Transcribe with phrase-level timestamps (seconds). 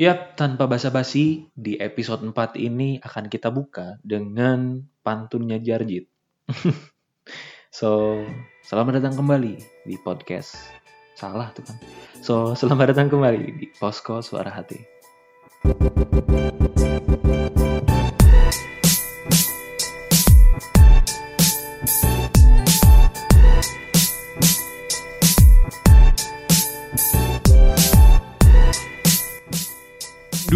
[0.00, 6.08] Yap, tanpa basa-basi, di episode 4 ini akan kita buka dengan pantunnya Jarjit.
[7.68, 8.16] so,
[8.64, 10.56] selamat datang kembali di podcast.
[11.20, 11.76] Salah tuh kan.
[12.24, 14.80] So, selamat datang kembali di Posko Suara Hati.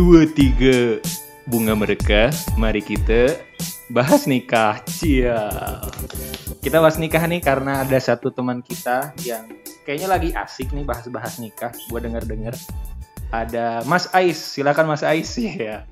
[0.04, 1.00] Dua tiga
[1.48, 2.28] bunga mereka,
[2.60, 3.40] mari kita
[3.88, 4.84] bahas nikah.
[4.84, 5.48] Cia.
[6.60, 9.48] Kita bahas nikah nih karena ada satu teman kita yang
[9.88, 11.72] kayaknya lagi asik nih bahas-bahas nikah.
[11.88, 12.52] Gua denger-denger
[13.32, 14.36] ada Mas Ais.
[14.36, 15.88] Silakan Mas Ais ya.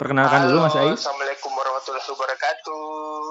[0.00, 0.96] Perkenalkan dulu Mas Ais.
[0.96, 2.84] Assalamualaikum warahmatullahi wabarakatuh.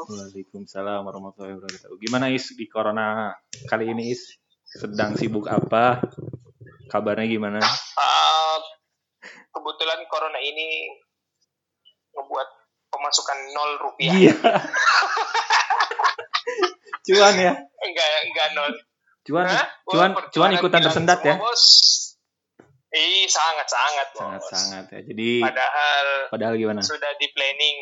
[0.05, 1.97] Waalaikumsalam warahmatullahi wabarakatuh.
[1.97, 3.33] Gimana Is di corona
[3.65, 4.37] kali ini Is?
[4.69, 5.97] Sedang sibuk apa?
[6.93, 7.57] Kabarnya gimana?
[7.97, 8.21] Ah,
[9.51, 10.87] kebetulan corona ini
[12.11, 12.47] membuat
[12.91, 14.11] pemasukan nol rupiah.
[14.11, 14.33] Iya.
[17.01, 17.53] cuan ya.
[17.57, 18.71] Enggak, enggak nol.
[19.21, 19.67] Cuan, Hah?
[19.85, 21.37] cuan, cuan ikutan tersendat ya.
[21.37, 21.63] Bos.
[22.91, 24.19] Ih, sangat sangat, bos.
[24.19, 24.99] Sangat sangat ya.
[25.07, 26.81] Jadi Padahal padahal gimana?
[26.83, 27.77] sudah di planning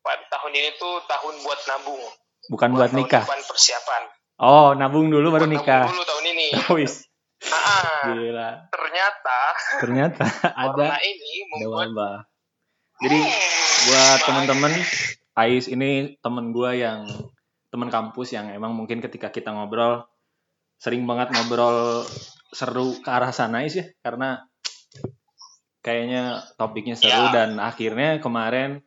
[0.00, 2.02] pada tahun ini tuh tahun buat nabung.
[2.50, 3.22] Bukan buat tahun nikah.
[3.28, 4.02] depan persiapan.
[4.40, 5.82] Oh, nabung dulu baru Buat nikah.
[5.86, 6.46] Nabung dulu tahun ini.
[6.80, 7.04] Wis,
[7.48, 8.50] Ah, gila.
[8.68, 9.38] ternyata
[9.80, 10.24] Ternyata
[10.68, 12.16] ada ini ada membuat wabah.
[13.00, 13.18] Jadi
[13.88, 14.72] buat teman-teman
[15.32, 17.08] Ais ini temen gua yang
[17.72, 20.04] teman kampus yang emang mungkin ketika kita ngobrol
[20.76, 22.04] sering banget ngobrol
[22.52, 24.44] seru ke arah sana Ais ya karena
[25.80, 27.32] kayaknya topiknya seru Ya.
[27.32, 28.84] dan akhirnya kemarin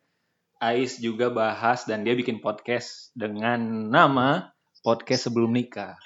[0.61, 5.99] Ais juga bahas dan dia bikin podcast dengan nama podcast sebelum nikah.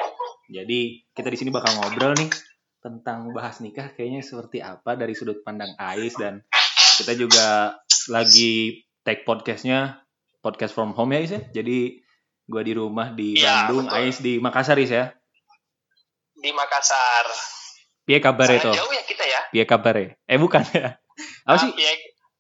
[0.50, 2.30] Jadi kita di sini bakal ngobrol nih
[2.78, 6.46] tentang bahas nikah kayaknya seperti apa dari sudut pandang Ais dan
[6.96, 7.74] kita juga
[8.08, 10.00] lagi take podcastnya
[10.40, 11.42] podcast from home ya Ais ya.
[11.52, 12.00] Jadi
[12.46, 13.98] gua di rumah di Iya, Bandung, betul.
[13.98, 15.06] Ais di Makassar Ais ya.
[16.36, 17.26] di Makassar.
[18.06, 18.70] Piye kabar itu?
[18.70, 19.42] jauh ya kita ya.
[19.50, 20.96] Piye kabar Eh bukan ya.
[21.44, 21.74] Apa sih?
[21.74, 21.92] Piye,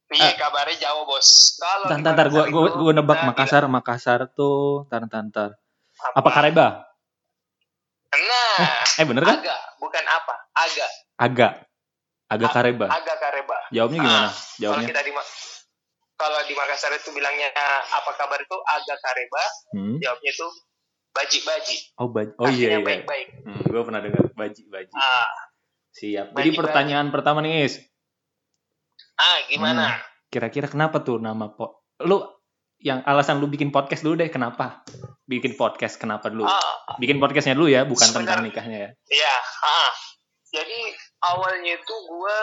[0.07, 0.37] piye Ah.
[0.37, 1.57] kabarnya jauh bos.
[1.57, 5.49] Kalau Tar, di tar, tar, gua, Makassar nebak kita Makassar, Makassar tuh, tar, tar, tar.
[5.97, 6.85] tidak- Apa Kareba?
[8.09, 9.37] Nah, Eh bener kan?
[9.37, 11.53] agak bukan apa, agak, Agak.
[12.27, 12.85] Agak Kareba.
[12.89, 13.55] agak kareba.
[13.69, 14.19] Jawabnya gimana?
[14.21, 14.87] Ah, Kalau Jawabnya.
[14.89, 15.11] kita di
[16.17, 17.47] kalau di Makassar itu bilangnya
[17.87, 19.95] apa kabar itu agak kareba, Hmm.
[19.97, 20.47] jawabnya itu
[21.09, 21.75] baji-baji.
[21.95, 22.85] Oh, baj oh iya, Artinya iya.
[22.85, 23.27] baik-baik.
[23.43, 24.93] Hmm, gua pernah dengar baji-baji.
[24.93, 25.29] Ah,
[25.93, 26.25] Siap.
[26.27, 26.57] Jadi Baji-baji.
[26.59, 27.79] pertanyaan pertama nih, Is.
[29.15, 29.97] ah gimana?
[30.27, 32.21] Kira-kira kenapa tuh nama po lu
[32.79, 34.85] yang alasan lu bikin podcast dulu deh kenapa
[35.23, 36.61] bikin podcast kenapa dulu Ah,
[36.95, 39.91] bikin podcastnya dulu ya bukan tentang Sebenarnya- nikahnya ya Iya, ah.
[40.47, 40.79] Jadi
[41.21, 42.37] awalnya itu gua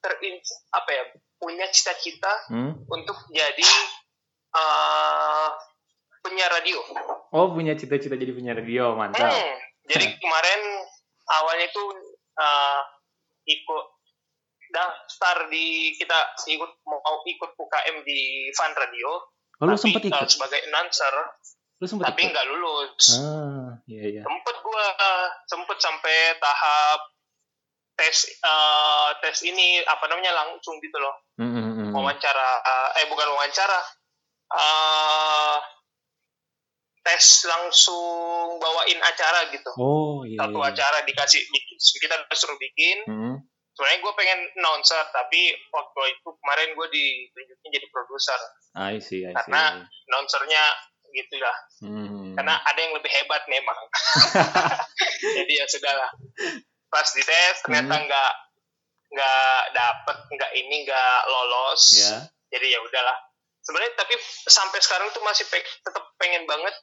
[0.00, 0.40] terin
[0.70, 1.02] apa ya
[1.36, 2.86] punya cita-cita hmm?
[2.86, 3.70] untuk jadi
[4.50, 5.48] eh
[6.20, 6.80] penyiar radio.
[7.30, 9.54] oh punya cita-cita jadi penyiar radio mantap Hmm,
[9.86, 10.60] jadi kemarin
[11.26, 11.82] awalnya itu
[12.34, 12.80] eh,
[13.46, 13.84] ikut
[14.70, 18.20] daftar di kita ikut mau ikut UKM di
[18.52, 19.10] Fun Radio.
[19.60, 20.28] Oh lu eh, ikut?
[20.28, 21.14] sebagai announcer,
[21.80, 23.20] lu sempet tapi nggak lulus.
[23.20, 24.22] ah iya iya.
[24.24, 24.86] Sempet gua
[25.44, 27.00] sempet sampai tahap
[28.00, 31.14] tes eh, tes ini apa namanya langsung gitu loh.
[31.36, 32.48] Hmm, hmm, wawancara
[32.96, 33.80] eh bukan wawancara.
[34.50, 35.58] Eh
[37.00, 39.70] tes langsung bawain acara gitu.
[39.80, 40.68] Oh iya, satu iya.
[40.72, 42.98] acara dikasih bikin kita disuruh bikin.
[43.08, 43.36] Hmm.
[43.80, 48.40] Sebenarnya gue pengen announcer tapi waktu itu kemarin gue ditunjukin jadi produser
[48.76, 49.36] I see, I see.
[49.40, 50.64] Karena- announcernya
[51.10, 52.36] gitu lah Hmm.
[52.36, 53.74] karena ada yang lebih hebat memang
[55.32, 56.10] jadi ya sudahlah
[56.86, 58.04] pas dites ternyata Hmm.
[58.04, 58.32] nggak
[59.10, 62.14] nggak dapet nggak ini nggak lolos ya
[62.48, 63.16] jadi ya udahlah
[63.60, 64.14] sebenarnya tapi
[64.44, 66.74] sampai sekarang tuh masih pe tetap pengen banget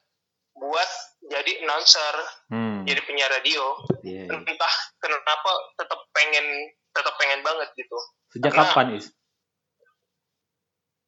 [0.52, 0.90] buat
[1.24, 2.14] jadi announcer
[2.50, 2.84] hmm.
[2.84, 4.36] jadi penyiar radio Iya, iya.
[4.36, 6.44] entah kenapa tetap pengen
[6.90, 7.98] tetap pengen banget gitu.
[8.30, 9.06] Sejak karena- kapan is?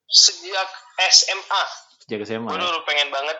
[0.06, 0.68] Sejak
[1.00, 1.62] SMA
[2.02, 2.62] sejak SMA gue ya?
[2.62, 3.38] dulu pengen banget.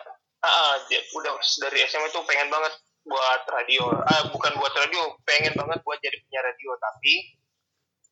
[0.87, 2.71] J- udah dari SMA tuh pengen banget
[3.03, 3.91] buat radio.
[4.07, 6.71] Ah bukan buat radio pengen banget buat jadi penyiar radio.
[6.73, 7.13] Tapi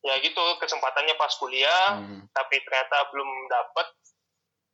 [0.00, 2.24] ya gitu kesempatannya pas kuliah Hmm.
[2.32, 3.84] tapi ternyata belum dapat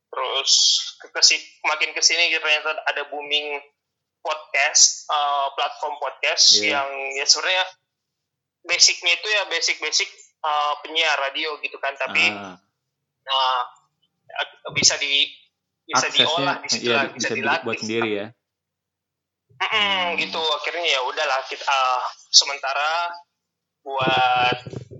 [0.07, 0.51] terus
[0.97, 3.59] ke kesi- makin ke sini ternyata ada booming
[4.23, 6.79] podcast uh, platform podcast Iya.
[6.79, 7.65] yang ya sebenarnya
[8.67, 10.09] basicnya itu ya basic basic
[10.43, 13.63] uh, penyiar radio gitu kan tapi uh,
[14.75, 15.31] bisa di
[15.87, 18.27] bisa diolah di situ iya, bisa, bisa, di- dilatih buat sendiri ya
[19.57, 19.73] Mm-mm,
[20.13, 20.21] Hmm.
[20.21, 23.09] gitu akhirnya ya udahlah kita ah, sementara
[23.81, 24.57] buat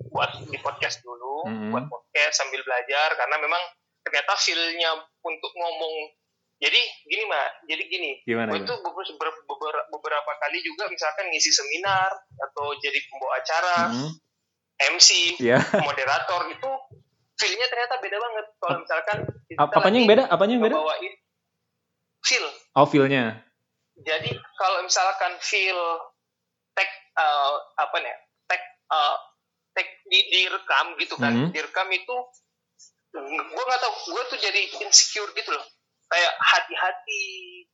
[0.09, 1.69] buat di Hmm.
[1.69, 3.61] buat podcast sambil belajar karena memang
[4.01, 5.95] ternyata feel-nya untuk ngomong
[6.57, 8.49] jadi gini mbak jadi gini Gimana?
[8.51, 9.39] gue tuh beberapa,
[9.89, 14.09] beberapa, kali juga misalkan ngisi seminar atau jadi pembawa acara Hmm.
[14.79, 15.57] MC Ya.
[15.87, 16.69] moderator itu
[17.35, 20.23] feel-nya ternyata beda banget kalau misalkan kita Ap- Apanya yang beda?
[20.27, 20.75] Apanya yang beda?
[20.75, 21.13] ngebawain
[22.19, 23.41] feel Oh, feel-nya.
[23.97, 25.77] jadi kalau misalkan feel
[26.73, 28.13] tag eh, apa nih
[28.45, 29.15] tag eh,
[29.73, 31.49] tag di direkam gitu kan Mhm.
[31.49, 32.15] direkam itu
[33.17, 35.65] gue nggak tahu gue tuh jadi insecure gitu loh
[36.07, 37.25] kayak hati-hati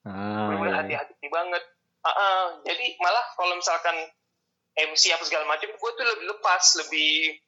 [0.03, 0.79] Ah, bener-bener iya.
[0.83, 1.63] hati-hati banget
[2.03, 2.43] Ah, ah.
[2.67, 3.95] jadi malah kalau misalkan
[4.75, 7.39] MC apa segala macam gue tuh lebih lepas lebih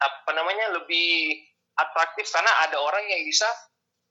[0.00, 1.38] apa namanya lebih
[1.74, 3.46] atraktif karena ada orang yang bisa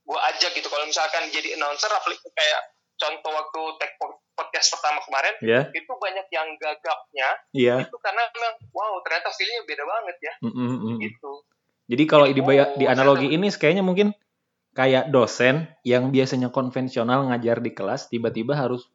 [0.04, 2.62] gue ajak gitu kalau misalkan jadi announcer apalagi kayak
[2.96, 3.92] contoh waktu tag
[4.34, 7.76] podcast pertama kemarin Ya, itu banyak yang gagapnya iya.
[7.84, 10.98] itu karena memang wow ternyata feelnya beda banget ya Mm, mm, mm.
[11.04, 11.32] gitu
[11.84, 12.32] Jadi kalau oh,
[12.80, 14.16] di analogi ini kayaknya mungkin
[14.74, 18.90] kayak dosen yang biasanya konvensional ngajar di kelas tiba-tiba harus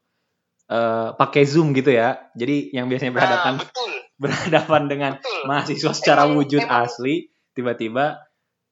[0.69, 2.28] eh, pakai Zoom gitu ya.
[2.34, 3.90] Jadi yang biasanya berhadapan nah, betul.
[4.22, 5.40] berhadapan dengan betul.
[5.46, 7.14] mahasiswa secara Emang- wujud emang- asli
[7.54, 8.26] tiba-tiba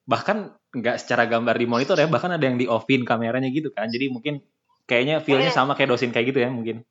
[0.07, 3.87] bahkan nggak secara gambar di monitor ya bahkan ada yang di offin kameranya gitu kan.
[3.89, 4.43] Jadi mungkin
[4.87, 5.59] kayaknya feelnya Hmm.
[5.65, 6.83] sama kayak dosen kayak gitu ya mungkin.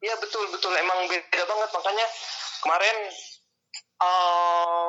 [0.00, 0.70] Iya betul betul.
[0.76, 1.70] Emang beda banget.
[1.72, 2.06] Makanya
[2.62, 2.96] kemarin
[3.96, 4.88] eh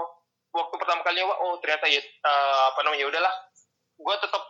[0.52, 3.34] waktu pertama wah, oh ternyata ya eh, apa namanya ya udahlah
[3.98, 4.44] gue tetap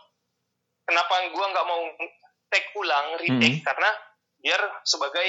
[0.84, 1.82] kenapa gue nggak mau
[2.48, 3.90] take ulang retake karena
[4.40, 5.28] biar sebagai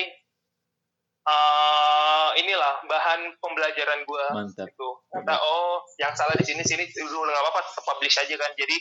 [1.30, 4.26] eh inilah bahan pembelajaran gue
[4.56, 4.90] gitu.
[5.12, 8.52] Kata oh yang salah di sini sini dulu nggak apa-apa tetap publish aja kan.
[8.56, 8.76] Jadi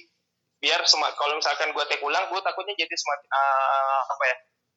[0.58, 4.36] biar semak kalau misalkan gue take ulang gue takutnya jadi semakin ah, apa ya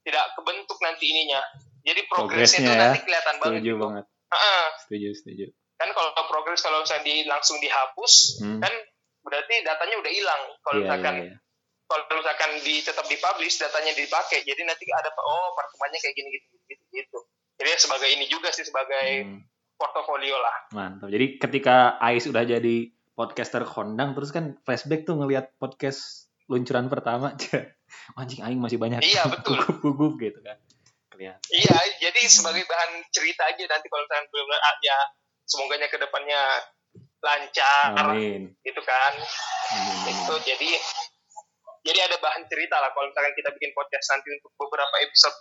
[0.10, 1.42] tidak kebentuk nanti ininya.
[1.82, 2.78] Jadi progresnya itu ya.
[2.78, 3.82] nanti kelihatan banget setuju gitu.
[3.82, 4.06] banget.
[4.32, 5.46] Ah, setuju setuju.
[5.82, 8.60] Kan kalau progres kalau misalnya di langsung dihapus Hmm.
[8.62, 8.74] kan
[9.22, 10.42] berarti datanya udah hilang.
[10.60, 11.38] Kalau Iya, misalkan iya, iya.
[11.86, 14.42] kalau misalkan di tetap dipublish datanya dipakai.
[14.42, 17.20] Jadi nanti ada oh pertemuannya kayak gini gitu gitu gitu.
[17.58, 19.42] Jadi sebagai ini juga sih sebagai Hmm,
[19.76, 20.56] portofolio lah.
[20.72, 21.10] Mantap.
[21.10, 22.76] Jadi ketika Ais udah jadi
[23.12, 27.38] podcaster kondang terus kan flashback tuh ngelihat podcast luncuran pertama
[28.20, 29.56] anjing aing masih banyak Iya, betul.
[29.56, 30.58] gugup-gugup gitu kan.
[31.12, 31.44] Kelihatan.
[31.50, 34.98] Iya, jadi sebagai bahan cerita aja nanti kalau misalkan benar ah, ya
[35.44, 36.40] semoganya ke depannya
[37.22, 39.14] lancar amin gitu kan.
[39.78, 40.14] Amin.
[40.26, 40.70] Itu jadi
[41.82, 45.38] jadi ada bahan cerita lah kalau misalkan kita bikin podcast nanti untuk beberapa episode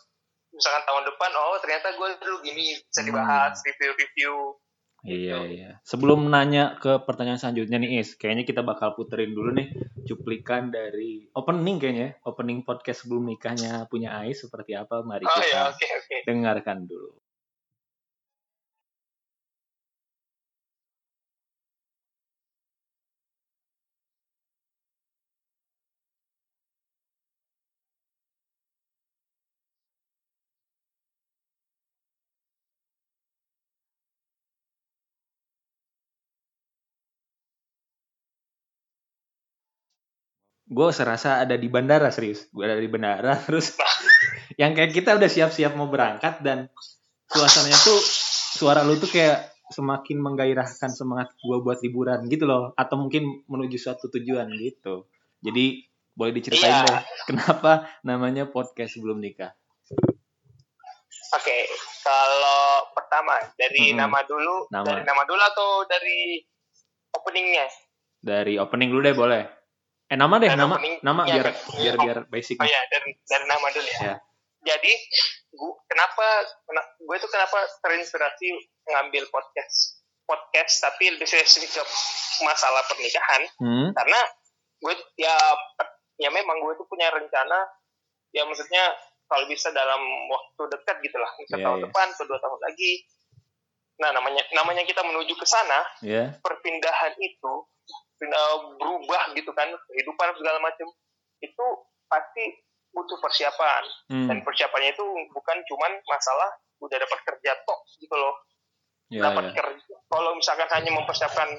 [0.51, 4.59] misalkan tahun depan oh ternyata gue dulu gini bisa dibahas review-review
[5.01, 5.71] Iya iya.
[5.81, 9.73] Sebelum nanya ke pertanyaan selanjutnya nih Is, kayaknya kita bakal puterin dulu nih
[10.05, 12.29] cuplikan dari opening kayaknya, ya.
[12.29, 15.01] opening podcast sebelum nikahnya punya Ais seperti apa?
[15.01, 17.17] Mari oh kita ya oke oke dengarkan dulu.
[40.71, 42.47] Gue serasa ada di bandara serius.
[42.49, 43.75] Gue ada di bandara terus
[44.55, 46.71] yang kayak kita udah siap-siap mau berangkat dan
[47.27, 47.99] suasananya tuh
[48.55, 53.77] suara lu tuh kayak semakin menggairahkan semangat gue buat liburan gitu loh atau mungkin menuju
[53.77, 55.07] suatu tujuan gitu.
[55.41, 56.87] Jadi boleh diceritain Iya.
[56.87, 57.01] deh
[57.31, 57.73] kenapa
[58.03, 59.55] namanya podcast sebelum nikah.
[61.31, 61.57] oke
[62.03, 64.03] kalau pertama dari Mm-mm.
[64.03, 64.83] nama dulu Nama.
[64.85, 66.43] dari nama dulu atau dari
[67.11, 67.67] openingnya
[68.19, 69.43] Dari opening dulu deh boleh.
[70.11, 71.55] Eh nama deh nama opening, nama iya, biar kan?
[71.79, 72.59] biar biar basic.
[72.59, 74.01] Oh ya, dari, dari nama dulu ya.
[74.03, 74.15] Ya.
[74.61, 74.93] Jadi,
[75.55, 76.27] gua, kenapa,
[76.67, 78.47] kena- gue itu kenapa terinspirasi
[78.91, 81.83] ngambil podcast, podcast tapi lebih spesifik ke
[82.43, 83.89] masalah pernikahan, Hmm.
[83.95, 84.21] karena
[84.83, 85.33] gue ya
[86.19, 87.71] ya memang gue itu punya rencana,
[88.35, 88.93] ya maksudnya
[89.25, 91.85] kalau bisa dalam waktu dekat gitu lah, misal Iya, tahun iya.
[91.89, 92.93] depan atau dua tahun lagi.
[93.97, 96.35] Nah, namanya namanya kita menuju ke sana, Ya.
[96.43, 97.53] perpindahan itu
[98.21, 98.45] pindah
[98.77, 100.87] berubah gitu kan kehidupan segala macam
[101.41, 101.67] itu
[102.07, 102.45] pasti
[102.91, 104.29] butuh persiapan Hmm.
[104.29, 108.35] dan persiapannya itu bukan cuman masalah udah dapat kerja tok gitu loh
[109.09, 109.55] Ya, dapat ya.
[109.57, 111.51] kerja kalau misalkan hanya mempersiapkan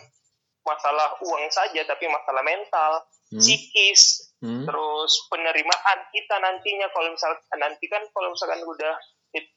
[0.62, 3.39] masalah uang saja tapi masalah mental Hmm.
[3.39, 4.63] psikis Hmm.
[4.63, 8.96] terus penerimaan kita nantinya kalau misalkan nanti kan kalau misalkan udah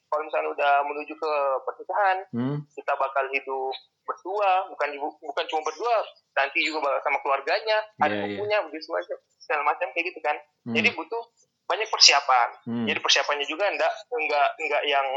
[0.05, 2.57] kalau misalkan udah menuju ke pernikahan Hmm.
[2.71, 3.73] kita bakal hidup
[4.05, 4.89] berdua bukan
[5.19, 5.95] bukan cuma berdua
[6.33, 8.27] nanti juga bakal sama keluarganya ada Iya, iya.
[8.37, 10.73] bukunya begitu macam segala macam kayak gitu kan Hmm.
[10.73, 11.23] jadi butuh
[11.65, 12.85] banyak persiapan Hmm.
[12.85, 15.07] jadi persiapannya juga enggak enggak enggak yang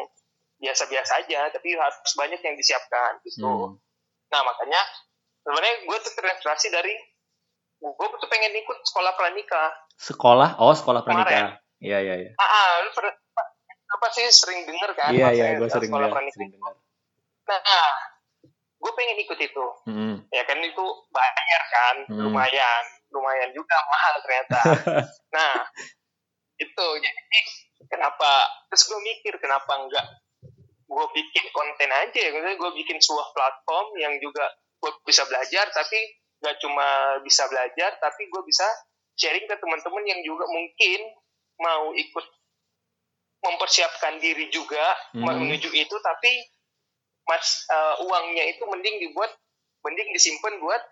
[0.58, 3.76] biasa-biasa aja tapi harus banyak yang disiapkan gitu Hmm.
[4.28, 4.80] nah makanya
[5.38, 6.94] sebenarnya gue tuh terinspirasi dari
[7.78, 10.62] gue tuh pengen ikut sekolah pranikah Sekolah?
[10.62, 11.58] Oh, sekolah pranikah.
[11.82, 12.30] Iya, iya, iya.
[12.34, 13.10] ah, ah lu pernah
[13.98, 16.74] apa sih sering denger kan Iya, iya, bahasanya gue sering pranikah sering dengar.
[17.44, 17.90] nah
[18.78, 20.14] gue pengen ikut itu Hmm.
[20.30, 22.22] ya kan itu bayar kan Hmm.
[22.24, 24.60] lumayan lumayan juga mahal ternyata
[25.34, 25.66] nah
[26.56, 27.40] itu jadi
[27.86, 28.30] kenapa
[28.68, 30.06] terus gue mikir kenapa enggak
[30.84, 34.46] gue bikin konten aja ya Maksudnya gue bikin sebuah platform yang juga
[34.78, 35.98] gue bisa belajar tapi
[36.38, 36.86] nggak cuma
[37.20, 38.64] bisa belajar tapi gue bisa
[39.14, 41.00] sharing ke teman-teman yang juga mungkin
[41.58, 42.26] mau ikut
[43.40, 45.24] mempersiapkan diri juga Hmm.
[45.24, 46.32] menuju itu tapi
[47.24, 49.30] mas eh, uangnya itu mending dibuat
[49.80, 50.82] mending disimpan buat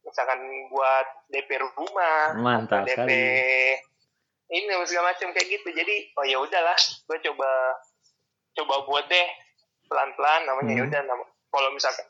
[0.00, 0.38] misalkan
[0.68, 3.18] buat DP rumah Mantap DP sekali.
[4.50, 7.50] ini segala macam kayak gitu jadi oh ya udahlah gue coba
[8.54, 9.28] coba buat deh
[9.84, 10.78] pelan pelan namanya Hmm.
[10.78, 12.06] ya udah nama- kalau misalkan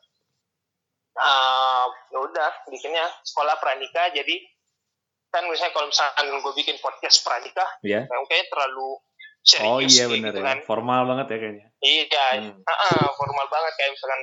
[1.16, 4.36] ah ya udah bikinnya sekolah pranikah jadi
[5.28, 8.06] kan misalnya kalau misalkan gue bikin podcast pranikah Iya.
[8.06, 8.96] yang kayaknya terlalu
[9.40, 10.46] serius Oh iya bener gitu ya.
[10.46, 11.66] kan Formal banget ya kayaknya.
[11.80, 12.58] iya Hmm.
[12.62, 14.20] ah, formal banget kayak misalkan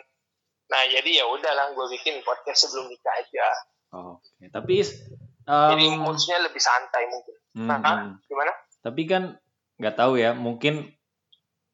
[0.65, 3.47] nah jadi ya udahlah gue bikin podcast sebelum nikah aja
[3.95, 4.49] Oke.
[4.49, 4.91] Tapi Is,
[5.45, 8.11] jadi moodnya lebih santai mungkin hmm, Nah, hmm.
[8.25, 9.23] gimana Tapi kan
[9.75, 10.89] nggak tahu ya, mungkin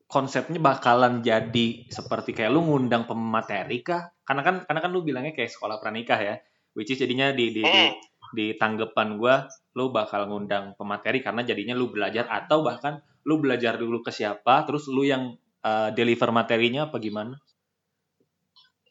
[0.05, 4.11] konsepnya bakalan jadi seperti kayak lu ngundang pemateri kah?
[4.21, 6.35] Karena kan karena kan lu bilangnya kayak sekolah pranikah ya.
[6.71, 7.91] Which is jadinya di di, di, Hmm.
[8.31, 9.43] di tanggapan gua
[9.73, 14.65] lu bakal ngundang pemateri karena jadinya lu belajar atau bahkan lu belajar dulu ke siapa
[14.67, 17.35] terus lu yang uh, deliver materinya apa gimana?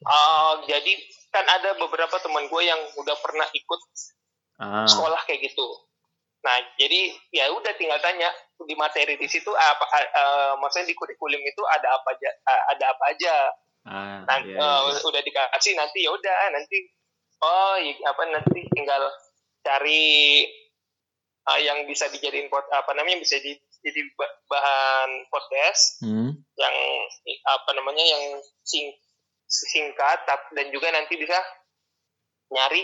[0.07, 0.93] Ah, jadi
[1.29, 3.81] kan ada beberapa teman gue yang udah pernah ikut
[4.61, 5.67] Ah, sekolah kayak gitu.
[6.41, 8.33] Nah, jadi ya udah tinggal tanya
[8.65, 12.85] di materi di situ apa eh, maksudnya di kurikulum itu ada apa aja eh, ada
[12.97, 13.35] apa aja.
[13.89, 15.01] ah, Nah, iya, eh, iya.
[15.05, 16.77] udah dikasih nanti ya udah nanti
[17.45, 19.03] oh i- apa nanti tinggal
[19.65, 20.45] cari
[21.51, 26.77] eh, yang bisa dijadiin pot apa namanya bisa di, jadi ba- bahan podcast Hmm, yang
[27.43, 28.25] apa namanya yang
[28.61, 28.93] sing,
[29.45, 31.37] singkat dan juga nanti bisa
[32.51, 32.83] nyari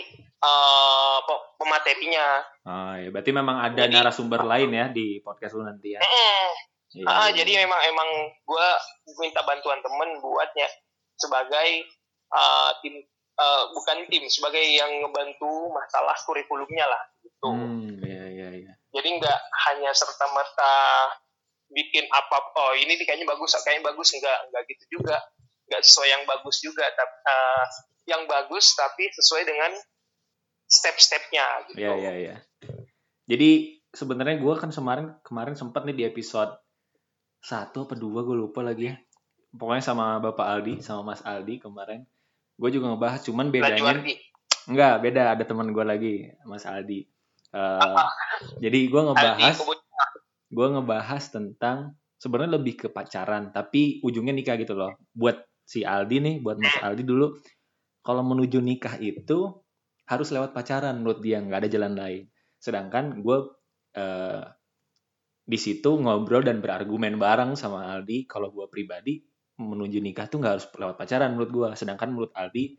[1.19, 2.27] pe- pematerinya.
[2.63, 5.99] ah, ya berarti memang ada Jadi- narasumber lain ya di podcast lu nanti ya.
[7.03, 7.61] Ah, iya, jadi iya.
[7.63, 8.09] memang emang
[8.41, 8.67] gue
[9.17, 10.67] minta bantuan temen buatnya
[11.13, 11.83] sebagai
[12.27, 12.95] eh, tim
[13.37, 17.47] eh, bukan tim sebagai yang ngebantu masalah kurikulumnya lah gitu.
[17.47, 18.73] Hmm, iya iya iya.
[18.95, 20.75] Jadi nggak hanya serta merta
[21.67, 25.19] bikin apa oh ini kayaknya bagus kayaknya bagus nggak nggak gitu juga
[25.67, 27.65] nggak sesuai yang bagus juga tapi eh,
[28.07, 29.71] yang bagus tapi sesuai dengan
[30.67, 31.77] step-stepnya gitu.
[31.79, 32.35] Iya iya iya.
[33.27, 36.55] Jadi sebenarnya gue kan kemarin kemarin sempat nih di episode
[37.43, 38.95] satu apa dua gue lupa lagi ya.
[39.55, 42.03] Pokoknya sama Bapak Aldi sama Mas Aldi kemarin.
[42.55, 44.03] Gue juga ngebahas cuman bedanya
[44.67, 46.13] enggak beda ada teman gue lagi
[46.47, 47.07] Mas Aldi.
[47.57, 47.97] Eh,
[48.61, 49.55] jadi gue ngebahas
[50.47, 54.93] gue ngebahas tentang sebenarnya lebih ke pacaran tapi ujungnya nikah gitu loh.
[55.11, 57.33] Buat si Aldi nih, buat Mas Aldi dulu
[58.05, 59.51] kalau menuju nikah itu
[60.07, 62.23] harus lewat pacaran menurut dia nggak ada jalan lain.
[62.61, 63.37] Sedangkan gue
[63.97, 64.43] eh,
[65.47, 69.23] di situ ngobrol dan berargumen bareng sama Aldi kalau gue pribadi
[69.57, 71.69] menuju nikah tuh nggak harus lewat pacaran menurut gue.
[71.73, 72.77] Sedangkan menurut Aldi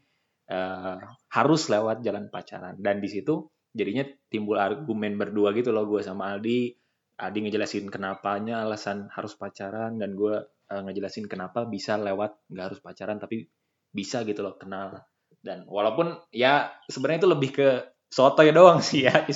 [0.54, 0.96] eh,
[1.34, 6.32] harus lewat jalan pacaran dan di situ jadinya timbul argumen berdua gitu loh gue sama
[6.36, 6.72] Aldi.
[7.18, 10.38] Aldi ngejelasin kenapanya alasan harus pacaran dan gue
[10.70, 13.48] eh, ngejelasin kenapa bisa lewat nggak harus pacaran tapi
[13.90, 15.02] bisa gitu loh kenal.
[15.42, 17.68] Dan walaupun ya sebenarnya itu lebih ke
[18.08, 19.26] soto ya doang sih ya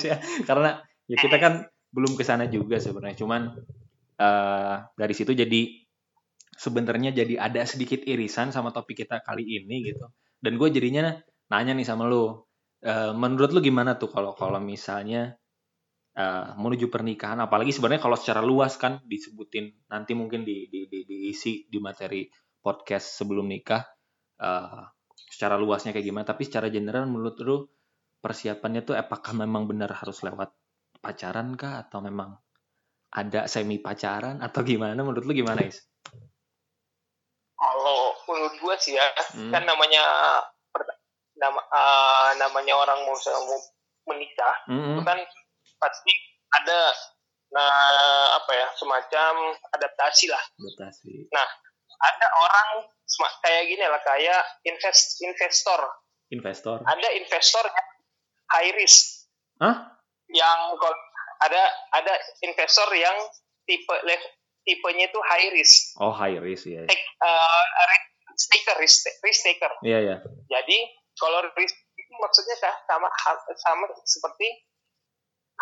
[0.48, 3.18] karena ya kita kan belum ke sana juga sebenarnya.
[3.18, 3.42] Cuman
[4.22, 5.82] eh dari situ jadi
[6.52, 10.06] sebenarnya jadi ada sedikit irisan sama topik kita kali ini gitu.
[10.42, 11.14] Dan gue jadinya
[11.50, 12.42] nanya nih sama lu
[12.82, 15.38] Eh, menurut lu gimana tuh kalau kalau misalnya
[16.18, 17.38] eh, menuju pernikahan?
[17.38, 22.26] Apalagi sebenarnya kalau secara luas kan disebutin nanti mungkin di, di, di diisi di materi
[22.58, 23.86] podcast sebelum nikah
[24.42, 24.82] eh,
[25.30, 26.26] secara luasnya kayak gimana?
[26.26, 27.56] Tapi secara general menurut lu
[28.18, 30.50] persiapannya tuh apakah memang benar harus lewat
[30.98, 31.86] pacaran kah?
[31.86, 32.34] Atau memang
[33.14, 34.98] ada semi pacaran atau gimana?
[35.06, 35.86] Menurut lu gimana is?
[37.54, 39.06] Kalau menurut gue sih ya,
[39.38, 39.54] Hmm.
[39.54, 40.02] kan namanya
[41.42, 43.58] nama eh, namanya orang mau mau
[44.06, 44.98] menikah, Mm-mm.
[44.98, 45.18] itu kan
[45.82, 46.12] pasti
[46.54, 46.80] ada
[47.52, 50.40] nah apa ya semacam adaptasi lah.
[50.56, 51.26] Adaptasi.
[52.02, 52.68] Ada orang
[53.42, 55.80] kayak gini lah kayak invest investor.
[56.32, 56.80] Investor.
[56.86, 57.88] Ada investor yang
[58.48, 59.28] high risk.
[59.60, 60.00] Hah?
[60.32, 60.58] Yang
[61.44, 63.14] ada ada investor yang
[63.68, 63.94] tipe
[64.64, 65.92] tipenya itu high risk.
[66.00, 66.88] Oh high risk ya.
[66.88, 67.62] Take, eh,
[68.32, 69.72] risk taker, risk, risk taker.
[69.84, 70.16] Iya ya.
[70.48, 70.78] Jadi
[71.22, 71.78] kalau risk
[72.18, 73.06] maksudnya kah sama
[73.62, 74.46] sama seperti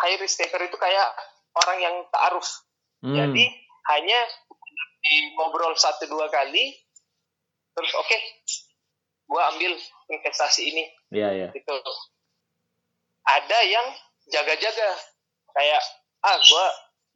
[0.01, 1.07] high risk taker itu kayak
[1.53, 2.49] orang yang taaruf.
[3.05, 3.13] Hmm.
[3.13, 3.45] Jadi
[3.93, 4.19] hanya
[5.01, 6.77] di ngobrol satu dua kali
[7.73, 8.21] terus oke okay,
[9.25, 9.73] gua ambil
[10.11, 11.47] investasi ini Iya, iya.
[11.53, 11.73] gitu.
[13.25, 13.87] Ada yang
[14.29, 14.89] jaga-jaga
[15.53, 15.81] kayak
[16.21, 16.65] ah gua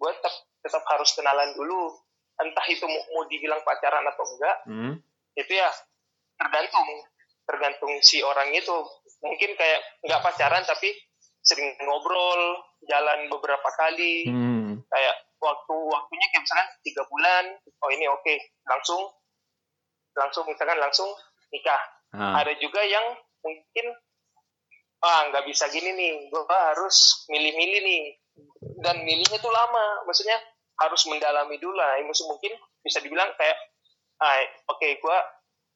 [0.02, 0.36] gua tetap
[0.66, 1.94] tetap harus kenalan dulu
[2.42, 4.94] entah itu mau, mau dibilang pacaran atau enggak Hmm.
[5.38, 5.70] itu ya
[6.36, 6.88] tergantung
[7.46, 8.76] tergantung si orang itu.
[9.22, 10.92] Mungkin kayak nggak pacaran tapi
[11.46, 12.42] sering ngobrol
[12.90, 14.26] jalan beberapa kali.
[14.30, 14.82] Hmm.
[14.86, 17.46] kayak waktu waktunya kayak misalkan tiga bulan
[17.84, 18.34] oh ini oke
[18.66, 19.02] langsung
[20.16, 21.10] langsung misalkan langsung
[21.54, 21.82] nikah.
[22.16, 22.40] Ah.
[22.40, 23.04] ada juga yang
[23.44, 23.86] mungkin
[25.04, 28.04] ah nggak bisa gini nih gue harus milih-milih nih.
[28.82, 30.36] Dan milihnya tuh lama maksudnya
[30.82, 32.00] harus mendalami dulu lah.
[32.02, 33.58] Mungkin bisa dibilang kayak
[34.24, 34.40] ah
[34.72, 35.18] oke gue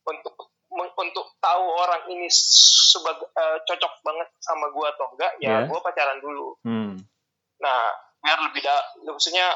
[0.07, 5.65] untuk untuk tahu orang ini sebagai eh, cocok banget sama gue atau enggak ya Ya.
[5.65, 6.93] gue pacaran dulu Hmm.
[7.57, 7.79] nah
[8.19, 9.49] biar lebih da maksudnya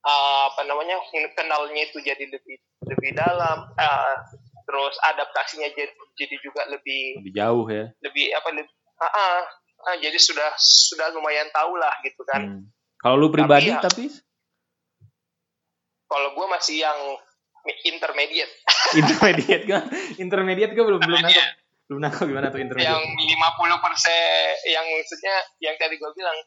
[0.00, 0.98] ah, apa namanya
[1.32, 4.14] kenalnya itu jadi lebih lebih dalam ah,
[4.62, 7.84] terus adaptasinya jadi, jadi juga lebih Lebih jauh ya.
[8.00, 9.38] lebih apa lebih ah, ah,
[9.84, 12.62] ah, jadi sudah sudah lumayan tahu lah gitu kan Hmm.
[12.98, 14.10] Kalau lu pribadi ya- tapi
[16.04, 16.98] kalau gue masih yang
[17.84, 18.50] intermediate
[18.94, 19.82] intermediate kan?
[20.16, 21.46] Intermediate gue belum belum nangkep.
[21.86, 23.00] Belum nangkep gimana tuh yang intermediate?
[23.00, 24.22] 50 persen
[24.66, 26.38] yang maksudnya yang tadi gue bilang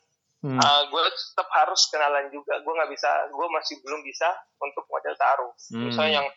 [0.41, 0.57] Hmm.
[0.57, 4.25] gue tetap harus kenalan juga gue nggak bisa gue masih belum bisa
[4.57, 5.85] untuk model taruh Hmm.
[5.85, 6.27] misalnya yang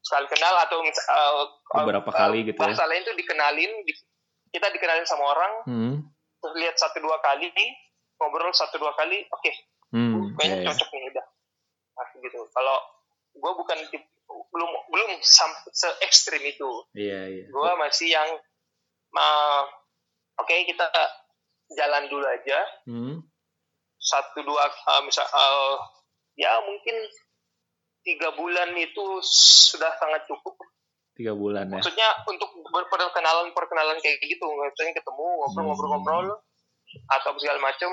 [0.00, 2.74] sekali kenal atau uh, Beberapa uh, kali gitu ya.
[2.84, 4.02] lain tuh dikenalin di-
[4.50, 5.94] kita dikenalin sama orang Hmm.
[6.36, 7.46] terus lihat satu dua kali
[8.16, 9.50] ngobrol satu dua kali oke
[9.94, 10.34] Hmm.
[10.34, 10.68] kayaknya iya, iya.
[10.68, 11.26] cocok nih udah
[11.94, 12.76] nah, gitu kalau
[13.32, 17.44] gue bukan tip- belum belum se ekstrim itu Iya, iya.
[17.46, 18.28] gue masih yang
[19.12, 19.62] uh,
[20.36, 20.86] oke kita
[21.70, 23.24] jalan dulu aja Hmm.
[23.96, 25.74] satu dua uh, misal uh,
[26.34, 26.94] ya mungkin
[28.02, 30.54] tiga bulan itu sudah sangat cukup
[31.14, 31.78] Tiga bulan ya.
[31.78, 32.50] maksudnya untuk
[32.90, 36.26] perkenalan perkenalan kayak gitu misalnya ketemu ngobrol-ngobrol-ngobrol
[37.08, 37.90] atau segala macam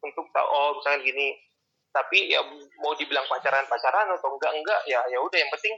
[0.00, 1.28] untuk tahu oh misalnya gini
[1.92, 2.40] tapi ya
[2.78, 5.76] mau dibilang pacaran pacaran atau enggak enggak ya ya udah yang penting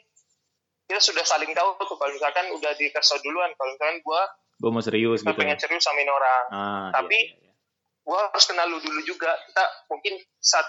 [0.84, 4.22] kita sudah saling tahu tuh kalau misalkan udah dikasih duluan kalau misalkan gua
[4.54, 5.34] Gue mau serius gitu.
[5.34, 7.52] pengen serius sama ini orang Ah, Tapi- iya, iya, iya.
[8.00, 10.64] gua harus kenal lu dulu juga kita mungkin saat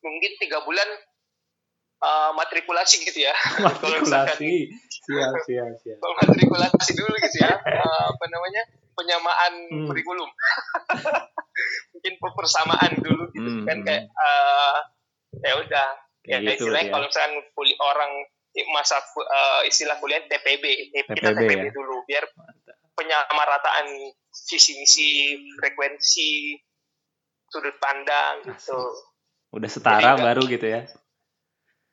[0.00, 0.86] mungkin tiga bulan
[1.98, 3.34] uh, matrikulasi gitu ya
[3.66, 4.70] matrikulasi.
[5.02, 5.98] Siap, siap, siap.
[5.98, 8.62] kalau matrikulasi dulu gitu ya uh, apa namanya
[8.94, 9.86] penyamaan Hmm.
[9.86, 10.30] kurikulum
[11.92, 13.86] mungkin persamaan dulu gitu Hmm, kan hmm.
[13.86, 14.76] kayak uh,
[15.40, 15.88] ya udah
[16.24, 16.92] ya Kayak gitu istilahnya ya.
[16.92, 18.12] kalau misalkan kuli orang
[18.70, 20.64] masa uh, istilah kuliah TPB
[20.94, 21.72] kita TPB, TPB ya.
[21.74, 22.24] dulu biar
[22.94, 23.86] penyamarataan
[24.46, 25.08] visi misi
[25.58, 26.54] frekuensi
[27.48, 28.78] sudut pandang gitu
[29.50, 30.82] Udah setara Jadi, baru gitu ya.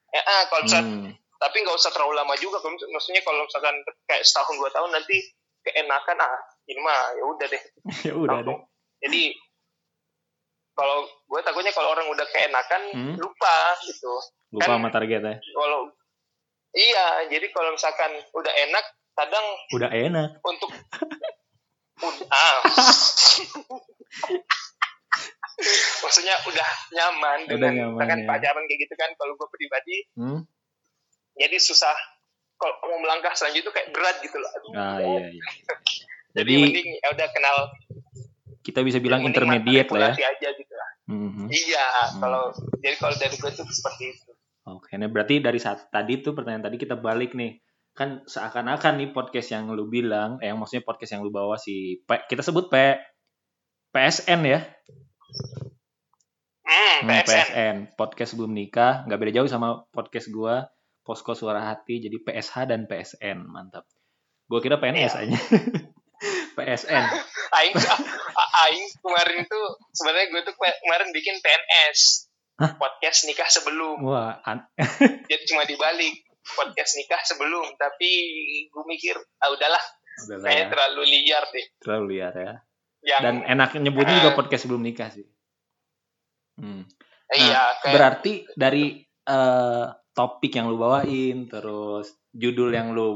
[0.09, 1.11] ya ah, kalau misalkan Hmm.
[1.37, 3.73] tapi nggak usah terlalu lama juga maksudnya kalau misalkan
[4.05, 5.17] kayak setahun dua tahun nanti
[5.61, 7.63] keenakan ah ini mah ya udah deh
[8.09, 8.57] ya udah deh.
[9.01, 9.21] jadi
[10.81, 13.15] kalau gue takutnya kalau orang udah keenakan Hmm.
[13.15, 14.09] lupa gitu
[14.51, 15.35] Lupa Kan- sama target ya.
[15.37, 15.93] kalau
[16.73, 20.29] iya jadi kalau misalkan udah enak kadang Udah enak.
[20.41, 20.73] untuk
[22.33, 22.57] ah
[25.99, 28.27] maksudnya udah nyaman Udah dengan nyaman, misalkan ya.
[28.27, 30.41] pacaran kayak gitu kan kalau gue pribadi Hmm?
[31.33, 31.93] jadi susah
[32.55, 35.43] kalau mau melangkah selanjutnya itu kayak berat gitu loh Aduh, Ah iya iya.
[36.31, 37.57] jadi Jadi mending ya udah kenal
[38.61, 40.29] kita bisa bilang intermediate lah ya.
[40.29, 41.45] aja gitu lah Mhm.
[41.49, 42.19] iya Hmm.
[42.19, 42.43] kalau
[42.77, 44.31] jadi kalau dari gue tuh seperti itu
[44.63, 47.57] Oke, nah berarti dari saat tadi tuh pertanyaan tadi kita balik nih.
[47.91, 51.97] Kan seakan-akan nih podcast yang lu bilang, eh, yang maksudnya podcast yang lu bawa si
[51.99, 52.77] P, kita sebut P
[53.89, 54.61] PSN ya.
[56.61, 60.69] hmm, Hmm, PSN PSN, podcast sebelum nikah, nggak beda jauh sama podcast gua
[61.01, 63.89] Posko Suara Hati, jadi PSH dan PSN, mantap.
[64.45, 65.21] Gua kira PNS Iya.
[65.25, 65.37] aja.
[66.53, 67.03] PSN.
[67.57, 67.75] aing
[68.61, 71.99] aing kemarin tuh sebenarnya gue tuh kema- kemarin bikin PNS
[72.77, 74.69] podcast nikah sebelum Wah, an-
[75.29, 76.13] jadi cuma dibalik
[76.47, 78.09] podcast nikah sebelum tapi
[78.67, 79.83] gue mikir ah udahlah
[80.21, 82.53] udah lah kayaknya ya, terlalu liar deh terlalu liar ya.
[83.01, 84.37] yang Dan enak nyebutnya juga Eh.
[84.37, 85.25] podcast sebelum nikah sih.
[86.55, 86.85] Hmm.
[87.31, 93.09] iya kayak Berarti dari eh, topik yang lu bawain, terus judul yang lu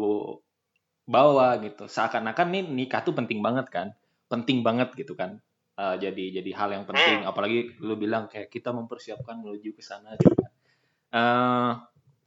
[1.06, 3.88] bawa gitu, seakan-akan nih nikah tuh penting banget kan,
[4.26, 5.38] penting banget gitu kan.
[5.78, 10.18] Eh, jadi jadi hal yang penting, apalagi lu bilang kayak kita mempersiapkan menuju ke sana
[10.18, 10.52] gitu kan.
[11.16, 11.72] Eh,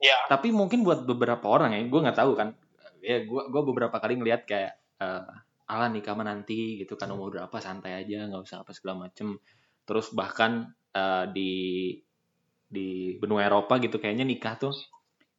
[0.07, 0.17] ya.
[0.31, 2.55] tapi mungkin buat beberapa orang ya, gue nggak tahu kan,
[3.03, 5.33] ya gue gue beberapa kali ngeliat kayak eh,
[5.69, 7.11] ala nikah nanti gitu kan.
[7.13, 7.57] Umur berapa?
[7.59, 9.37] Santai aja nggak usah apa segala macem.
[9.85, 11.53] Terus bahkan eh, di
[12.69, 14.77] di benua Eropa gitu kayaknya nikah tuh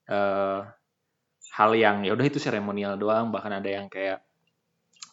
[0.09, 0.61] eh,
[1.55, 4.21] hal yang ya udah itu seremonial doang bahkan ada yang kayak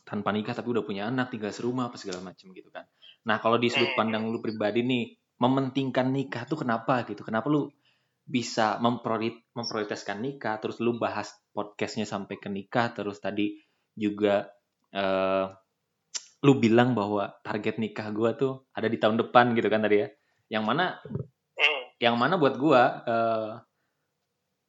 [0.07, 2.87] tanpa nikah tapi udah punya anak tinggal serumah apa segala macem gitu kan.
[3.27, 5.05] Nah kalau di sudut pandang lu pribadi nih
[5.42, 7.27] mementingkan nikah tuh kenapa gitu?
[7.27, 7.66] Kenapa lu
[8.27, 13.59] bisa mempriori- memprioritaskan nikah terus lu bahas podcastnya sampai ke nikah terus tadi
[13.99, 14.46] juga
[14.94, 15.46] eh
[16.46, 20.09] lu bilang bahwa target nikah gua tuh ada di tahun depan gitu kan tadi ya?
[20.53, 20.85] Yang mana
[21.57, 21.83] Hmm.
[21.99, 23.51] yang mana buat gua eh,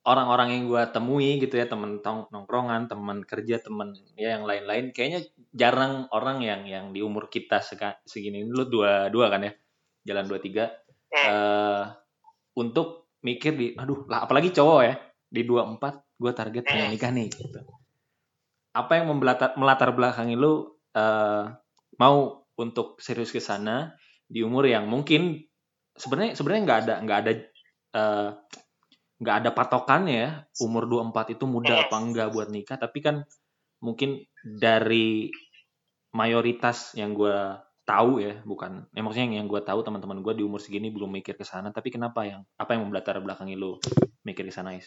[0.07, 4.95] orang-orang yang gua temui gitu ya temen tong- nongkrongan teman kerja temen ya yang lain-lain
[4.95, 7.59] kayaknya jarang orang yang yang di umur kita
[8.07, 8.47] segini.
[8.47, 9.51] Lu dua dua kan ya?
[10.07, 10.71] Jalan dua tiga.
[11.11, 11.83] Eh.
[12.55, 14.95] Untuk mikir di aduh lah apalagi cowok ya
[15.27, 15.83] di 24
[16.17, 17.59] gue target pengen nikah nih gitu.
[18.71, 21.43] Apa yang membelatar, melatar belakangi lu eh,
[21.99, 23.93] mau untuk serius ke sana
[24.25, 25.43] di umur yang mungkin
[25.93, 27.31] sebenarnya sebenarnya nggak ada nggak ada
[27.97, 28.29] eh,
[29.17, 30.29] nggak ada patokannya ya
[30.61, 33.25] umur 24 itu muda apa enggak buat nikah tapi kan
[33.81, 35.33] mungkin dari
[36.13, 37.33] mayoritas yang gue
[37.87, 41.09] tahu ya bukan ya maksudnya yang, yang gue tahu teman-teman gue di umur segini belum
[41.17, 43.81] mikir ke sana tapi kenapa yang apa yang membelatar belakangi lu
[44.21, 44.85] mikir ke sana is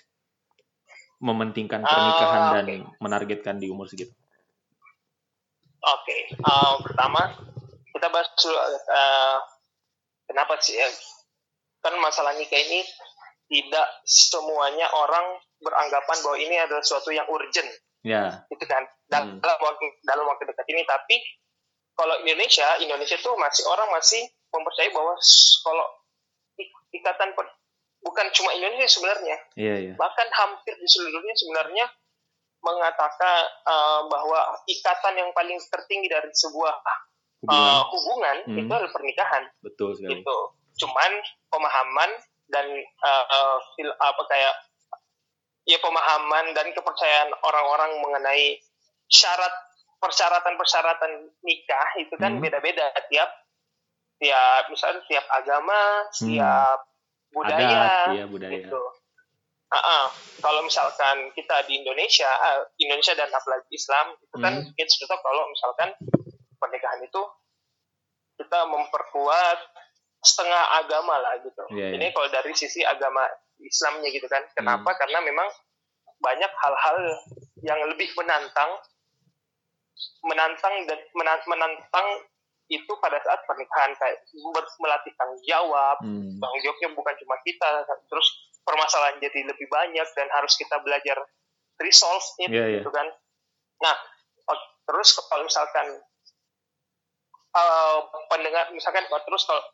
[1.21, 3.03] mementingkan pernikahan Ah, dan oke.
[3.03, 4.15] menargetkan di umur segitu
[5.81, 7.33] Oke, eh, pertama
[7.89, 9.39] kita bahas dulu, eh,
[10.29, 10.85] kenapa sih ya?
[11.81, 12.85] Kan masalah nikah ini
[13.51, 15.27] tidak semuanya orang
[15.59, 17.67] beranggapan bahwa ini adalah sesuatu yang urgent,
[18.01, 18.87] ya gitu kan?
[19.05, 19.39] Dan Hmm.
[19.39, 21.19] dalam waktu dalam waktu dekat ini, tapi
[21.93, 25.19] kalau Indonesia, Indonesia tuh masih orang masih mempercayai bahwa
[25.61, 25.87] kalau
[26.55, 27.59] ik- ikatan per-
[28.01, 31.85] bukan cuma Indonesia sebenarnya, iya iya bahkan hampir di seluruh dunia sebenarnya
[32.61, 33.37] mengatakan
[33.67, 36.75] eh, bahwa ikatan yang paling tertinggi dari sebuah
[37.41, 38.59] hubungan uh, hubungan Hmm.
[38.59, 40.39] itu adalah pernikahan betul sekali gitu.
[40.77, 41.11] Cuman
[41.49, 42.11] pemahaman
[42.51, 42.67] dan
[43.07, 44.55] uh, uh, fil- apa kayak
[45.65, 48.59] ya pemahaman dan kepercayaan orang-orang mengenai
[49.07, 49.53] syarat
[50.01, 51.13] persyaratan-persyaratan
[51.45, 52.43] nikah itu kan Hmm.
[52.43, 53.31] beda-beda tiap
[54.21, 56.29] tiap misalnya tiap agama, Hmm.
[56.37, 56.81] tiap
[57.31, 58.83] budaya adat iya budaya gitu.
[59.71, 60.05] Ah, ah.
[60.43, 64.75] kalau misalkan kita di Indonesia, ah, Indonesia dan apalagi Islam itu kan Hmm.
[64.75, 65.95] kita kalau misalkan
[66.59, 67.23] pernikahan itu
[68.41, 69.59] kita memperkuat
[70.21, 71.63] setengah agama lah gitu.
[71.73, 73.25] Iya, Ini kalau dari sisi agama
[73.59, 74.45] Islamnya gitu kan.
[74.53, 74.85] Kenapa?
[74.87, 74.99] Hmm.
[74.99, 75.49] Karena memang
[76.21, 76.99] banyak hal-hal
[77.61, 78.77] yang lebih menantang
[80.23, 82.09] menantang dan menan- menantang
[82.71, 84.21] itu pada saat pernikahan kayak
[84.79, 86.39] melatih tanggung jawab, Hmm.
[86.39, 87.69] tanggung jawabnya bukan cuma kita
[88.07, 88.29] terus
[88.63, 91.19] permasalahan jadi lebih banyak dan harus kita belajar
[91.81, 92.79] resolve it Iya, iya.
[92.79, 93.09] gitu kan
[93.81, 93.97] nah
[94.85, 95.97] terus kalau misalkan
[97.51, 99.65] eh, pendengar misalkan terus kalau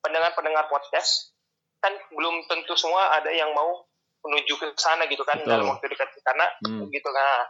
[0.00, 1.32] pendengar-pendengar podcast
[1.80, 3.88] kan belum tentu semua ada yang mau
[4.20, 5.48] menuju ke sana gitu kan Betul.
[5.48, 6.88] dalam waktu dekat karena Hmm.
[6.92, 7.48] gitu kan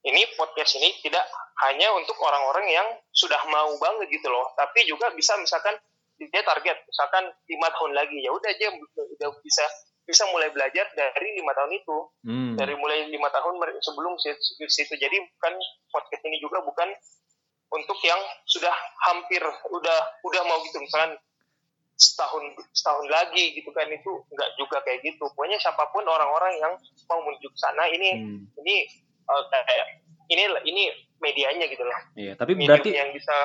[0.00, 1.22] ini podcast ini tidak
[1.62, 5.76] hanya untuk orang-orang yang sudah mau banget gitu loh tapi juga bisa misalkan
[6.18, 9.64] dia target misalkan lima tahun lagi ya udah aja udah bisa
[10.04, 12.54] bisa mulai belajar dari lima tahun itu Hmm.
[12.58, 14.94] dari mulai lima tahun sebelum situ, situ.
[14.98, 15.54] jadi bukan
[15.94, 16.90] podcast ini juga bukan
[17.70, 18.18] untuk yang
[18.50, 18.74] sudah
[19.06, 19.38] hampir
[19.70, 21.14] udah udah mau gitu misalkan
[22.00, 26.72] setahun setahun lagi gitu kan itu nggak juga kayak gitu pokoknya siapa pun orang-orang yang
[27.06, 28.40] mau menuju ke sana ini Hmm.
[28.56, 28.88] ini
[29.22, 29.86] eh, kayak
[30.26, 30.82] ini ini
[31.18, 33.36] medianya gitu loh iya tapi medium berarti yang bisa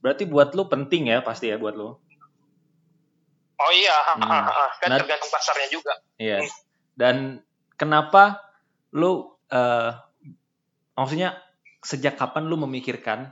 [0.00, 1.92] berarti buat lu penting ya pasti ya buat lu
[3.54, 4.24] oh iya Hmm.
[4.24, 6.42] ha, ha, kan Nah- tergantung pasarnya juga Iya.
[6.42, 6.50] Hmm.
[6.94, 7.16] Dan
[7.76, 8.42] kenapa
[8.90, 9.90] lu eh
[10.92, 11.38] maksudnya
[11.78, 13.30] sejak kapan lu memikirkan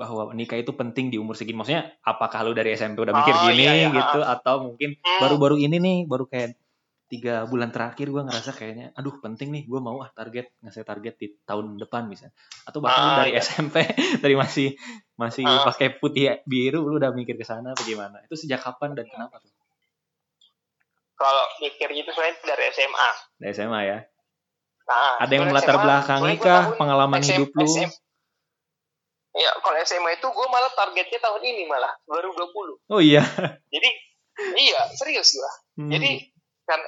[0.00, 1.60] bahwa nikah itu penting di umur segini?
[1.60, 3.88] Maksudnya apakah lu dari SMP udah mikir Oh, gini iya, iya.
[3.92, 5.20] gitu atau mungkin Hmm.
[5.20, 6.56] baru-baru ini nih baru kayak
[7.06, 11.18] tiga bulan terakhir gua ngerasa kayaknya aduh penting nih gua mau ah target ngasih target
[11.18, 12.30] di tahun depan misalnya
[12.62, 13.42] atau bahkan Ah, dari iya.
[13.42, 13.82] SMP
[14.22, 14.78] dari masih
[15.18, 15.66] masih Ah.
[15.66, 19.42] pakai putih biru lu udah mikir ke sana apa gimana itu sejak kapan dan kenapa
[19.42, 19.50] tuh
[21.14, 23.98] kalau mikir gitu soalnya dari SMA dari SMA ya
[24.86, 27.90] nah, ada yang melatar belakangi gua kah pengalaman SM hidup lu SM
[29.32, 32.50] Ya, kalau SMA itu gue malah targetnya tahun ini malah 2020.
[32.88, 33.22] oh iya
[33.68, 33.88] Jadi
[34.58, 35.54] iya serius lah.
[35.76, 35.86] Hmm.
[35.88, 36.80] Jadi kan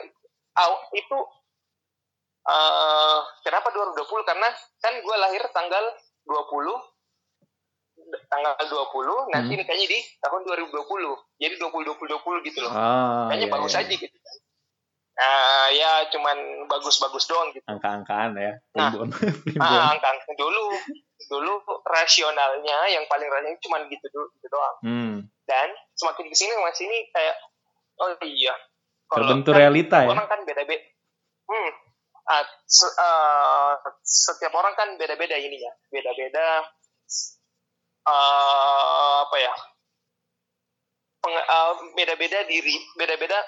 [0.56, 1.18] aw- itu
[2.42, 3.94] eh kenapa 2020?
[4.24, 5.84] Karena kan gue lahir tanggal
[6.24, 6.74] 20
[8.28, 9.60] tanggal 20 nanti Hmm.
[9.62, 11.14] nikahnya di tahun 2020.
[11.38, 12.72] Jadi 20 20 20 gitu loh.
[12.72, 13.80] Ah, Kayaknya iya, bagus iya.
[13.80, 14.16] aja gitu.
[15.12, 17.62] Nah, ya cuman bagus-bagus doang gitu.
[17.64, 18.52] Angka-angkaan ya.
[18.74, 18.90] Nah.
[19.62, 20.72] Ah, angka-angka dulu
[21.28, 24.76] dulu rasionalnya yang paling rasional cuma gitu dulu gitu doang.
[24.82, 25.14] Hmm.
[25.42, 27.36] dan semakin ke sini masih ini kayak
[27.98, 28.54] oh iya.
[29.10, 30.08] Kalau Terbentuk kan realita ya.
[30.08, 30.82] orang kan beda-beda
[31.50, 31.70] hmm.
[32.22, 36.62] Ah, se- ah, setiap orang kan beda-beda ininya beda-beda
[38.06, 39.54] ah, apa ya?
[41.18, 43.38] Peng- ah, beda-beda diri beda-beda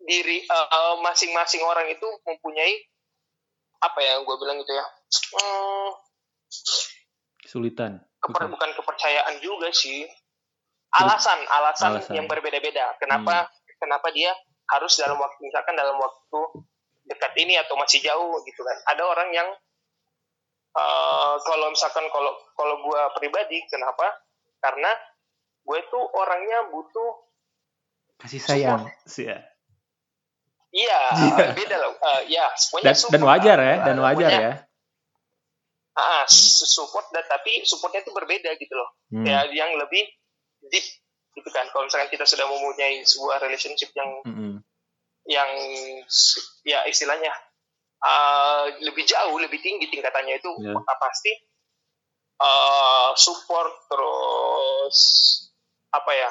[0.00, 2.74] diri ah, masing-masing orang itu mempunyai
[3.80, 4.84] apa ya gue bilang gitu ya
[5.34, 5.88] hmm,
[7.40, 7.98] Kesulitan.
[8.20, 8.48] keper- Bukan.
[8.52, 10.04] bukan kepercayaan juga sih
[10.92, 12.12] alasan alasan, Alasan.
[12.14, 14.34] yang berbeda-beda kenapa kenapa dia
[14.68, 16.40] harus dalam waktu misalkan dalam waktu
[17.06, 19.48] dekat ini atau masih jauh gitu kan ada orang yang
[20.72, 24.04] eh, kalau misalkan kalau kalau gue pribadi kenapa
[24.60, 24.90] karena
[25.62, 27.10] gue tuh orangnya butuh
[28.20, 28.84] Kasih sayang.
[29.08, 29.40] Sih ya.
[30.70, 31.00] Iya
[31.36, 31.46] Iya.
[31.52, 34.52] beda loh Eh, ya pokoknya Dan, support dan wajar ya, dan Eh, wajar ya.
[35.92, 39.26] ah, support dan tapi supportnya itu berbeda gitu loh Hmm.
[39.26, 40.06] ya yang lebih
[40.66, 40.86] deep
[41.30, 44.62] gitu kan kalau misalkan kita sudah mempunyai sebuah relationship yang Mm-mm.
[45.26, 45.50] yang
[46.62, 47.30] ya istilahnya
[48.00, 51.32] uh, lebih jauh lebih tinggi tingkatannya itu maka pasti
[52.38, 54.98] uh, support terus
[55.90, 56.30] apa ya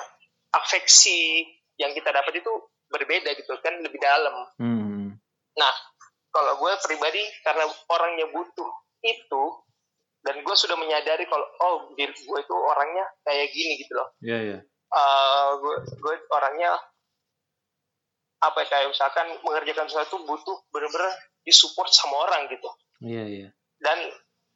[0.52, 2.52] afeksi yang kita dapat itu
[2.90, 5.06] berbeda gitu kan lebih dalam Hmm.
[5.54, 5.74] nah
[6.30, 8.70] kalau gue pribadi karena orangnya butuh
[9.02, 9.44] itu
[10.20, 14.38] dan gue sudah menyadari kalau oh diri gue itu orangnya kayak gini gitu loh Iya,
[14.44, 14.60] iya.
[14.90, 16.74] Eh, gue gue orangnya
[18.40, 22.70] apa ya, kayak misalkan mengerjakan sesuatu butuh bener-bener disupport sama orang gitu
[23.02, 23.50] Iya, iya.
[23.78, 24.00] dan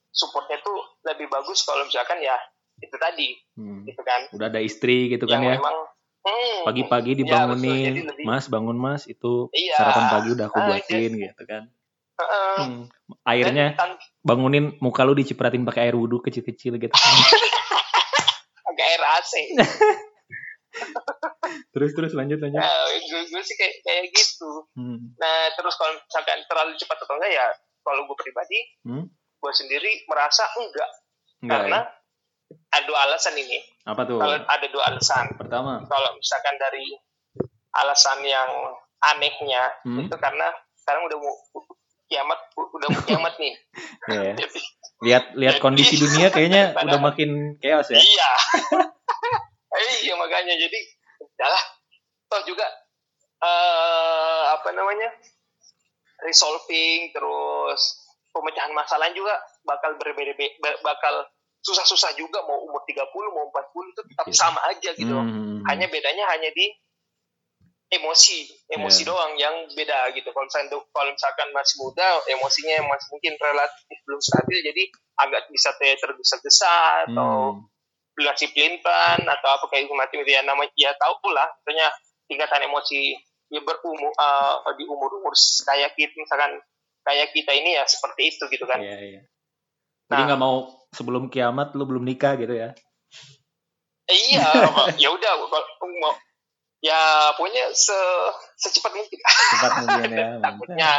[0.10, 2.36] supportnya tuh lebih bagus kalau misalkan ya
[2.76, 3.84] itu tadi Hmm.
[3.84, 5.56] gitu kan Udah ada istri gitu kan ya.
[5.56, 5.78] memang
[6.24, 7.20] hmm, Pagi-pagi Ya, betul.
[7.22, 9.76] dibangunin, Jadi lebih- Mas bangun Mas, itu Iya.
[9.76, 11.64] sarapan pagi udah aku Ah, buatin gitu kan.
[12.14, 12.84] eh, Hmm.
[13.24, 16.94] Airnya tan- bangunin muka lu dicipratin pakai air wudhu kecil-kecil gitu.
[18.66, 19.34] agak air AC
[21.70, 22.58] terus terus lanjut lanjut.
[22.58, 25.14] nah, gue, gue sih kayak kayak gitu Hmm.
[25.16, 27.48] nah terus kalau misalkan terlalu cepat atau enggak ya
[27.82, 29.06] kalau gue pribadi Hmm?
[29.10, 30.90] gue sendiri merasa enggak
[31.40, 31.84] Enggak karena ya?
[32.70, 34.18] Ada dua alasan ini Apa tuh?
[34.18, 35.84] kalau ada dua alasan Pertama.
[35.84, 36.86] kalau misalkan dari
[37.74, 38.50] alasan yang
[39.02, 40.00] anehnya Hmm?
[40.02, 41.34] itu karena sekarang udah mau
[42.06, 43.54] kiamat udah mau kiamat nih
[44.14, 44.34] Ya.
[44.42, 44.60] Jadi,
[45.02, 47.98] Lihat lihat Jadi- kondisi dunia kayaknya udah makin chaos ya.
[47.98, 48.30] iya
[50.00, 50.80] iya makanya jadi
[51.20, 51.64] udahlah
[52.26, 52.64] toh juga
[53.40, 55.10] eh apa namanya
[56.22, 57.82] resolving terus
[58.30, 60.34] pemecahan masalah juga bakal berbeda
[60.80, 61.26] bakal
[61.64, 64.36] susah-susah juga mau umur 30 mau 40 itu tetap Iya.
[64.36, 65.16] sama aja gitu.
[65.16, 65.64] Hmm.
[65.64, 66.68] hanya bedanya hanya di
[67.88, 69.08] emosi emosi Iya.
[69.08, 74.20] doang yang beda gitu kalau misalkan kalau misalkan masih muda emosinya masih mungkin relatif belum
[74.20, 74.84] stabil jadi
[75.16, 76.74] agak bisa tergesa-gesa
[77.06, 77.70] atau Hmm.
[78.14, 81.90] belasi pelintan atau apa kayak macam itu ya namanya ya tahu lah misalnya
[82.26, 83.14] tingkatan emosi
[83.48, 86.58] ya berumur eh, di umur umur kayak kita misalkan
[87.02, 89.22] kayak kita ini ya seperti itu gitu kan Iya, iya.
[90.04, 90.28] Jadi Nah.
[90.28, 92.72] nggak mau sebelum kiamat lu belum nikah gitu ya.
[94.06, 94.46] Iya
[95.02, 96.14] ya udah mau
[96.84, 97.00] ya
[97.34, 97.96] pokoknya se
[98.60, 100.28] secepat mungkin Cepat mungkin ya.
[100.40, 100.92] takutnya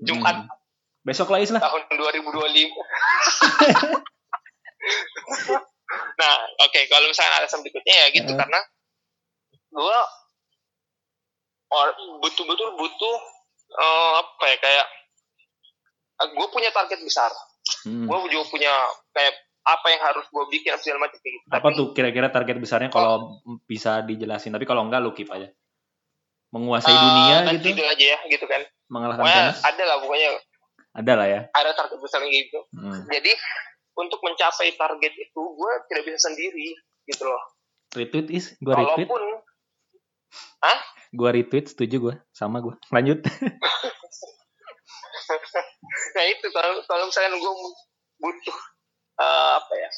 [0.00, 0.52] Jumat Hmm.
[1.06, 1.62] Besok lah Is lah.
[1.62, 2.26] tahun 2025
[6.18, 8.38] nah oke kalau misalnya alasan berikutnya ya gitu Heeh.
[8.38, 8.58] karena
[9.70, 9.98] gua
[11.68, 13.16] or- betul-betul butuh
[13.76, 14.86] eh, apa ya kayak
[16.26, 17.28] gue punya target besar
[17.86, 18.10] Hmm.
[18.10, 18.72] gue juga punya
[19.14, 22.90] kayak apa yang harus gue bikin segala macam kayak gitu Apa tuh kira-kira target besarnya
[22.90, 24.50] kalau bisa dijelasin?
[24.50, 25.50] Tapi kalau enggak lu keep aja.
[26.50, 30.28] Menguasai eh, dunia nanti gitu, itu aja ya gitu kan mengalahkan pokoknya ada lah pokoknya
[30.96, 31.40] Ada lah ya.
[31.52, 33.02] ada target besar kayak gitu Hmm.
[33.06, 33.32] jadi
[33.94, 36.68] untuk mencapai target itu gue tidak bisa sendiri
[37.04, 37.42] gitu loh
[37.92, 39.22] Retweet is, gua retweet, walaupun
[41.12, 42.76] gua retweet, setuju gua, sama gua.
[42.92, 43.24] Lanjut.
[46.12, 47.52] nah itu kalau kalau misalnya gue
[48.16, 48.58] butuh
[49.16, 49.90] eh, apa ya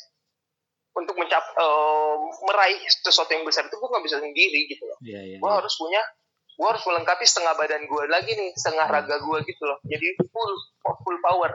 [0.94, 5.20] untuk mencap eh, meraih sesuatu yang besar itu gue nggak bisa sendiri gitu loh Iya,
[5.24, 5.36] iya.
[5.38, 6.02] gue harus punya
[6.50, 8.96] gue harus melengkapi setengah badan gue lagi nih setengah Hmm.
[8.96, 10.52] raga gue gitu loh jadi full
[10.98, 11.52] full power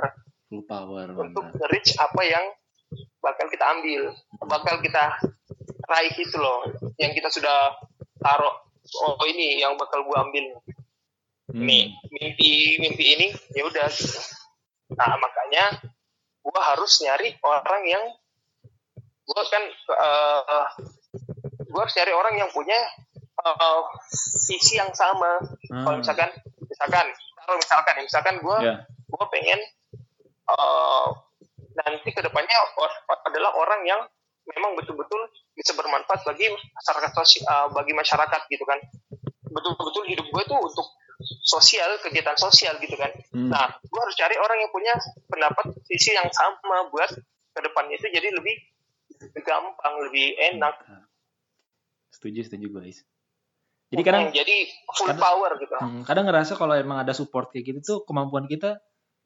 [0.48, 1.68] Full power, untuk mantap.
[1.70, 2.46] reach apa yang
[3.20, 5.18] bakal kita ambil bakal kita
[5.84, 6.62] raih itu loh
[6.96, 7.74] yang kita sudah
[8.18, 8.54] taruh
[9.02, 10.46] oh ini yang bakal gue ambil
[11.52, 11.68] Hmm.
[11.68, 14.20] nih mimpi mimpi ini ya udah gitu.
[14.96, 15.76] nah makanya
[16.40, 18.04] gue harus nyari orang yang
[19.24, 20.68] gue kan uh,
[21.60, 22.80] gue harus nyari orang yang punya
[23.44, 23.84] uh,
[24.48, 25.40] visi yang sama
[25.74, 25.82] Hmm.
[25.90, 26.30] kalau misalkan
[26.70, 27.06] misalkan
[27.44, 28.76] kalau misalkan misalkan gue Ya.
[28.88, 29.60] gue pengen
[30.48, 31.08] uh,
[31.74, 34.02] nanti ke depannya or- adalah orang yang
[34.54, 35.18] memang betul-betul
[35.58, 38.78] bisa bermanfaat bagi masyarakat sosial, uh, bagi masyarakat gitu kan.
[39.50, 40.88] Betul-betul hidup gue tuh untuk
[41.42, 43.12] sosial, kegiatan sosial gitu kan.
[43.30, 43.50] Hmm.
[43.50, 44.94] Nah, gue harus cari orang yang punya
[45.26, 47.10] pendapat visi yang sama buat
[47.54, 48.56] ke depannya itu jadi lebih
[49.40, 50.76] gampang, lebih enak.
[52.10, 53.02] Setuju, setuju guys.
[53.88, 54.56] Jadi kadang Hmm, jadi
[54.90, 55.74] full kadang- power gitu.
[55.76, 58.82] Hmm, kadang ngerasa kalau emang ada support kayak gitu tuh kemampuan kita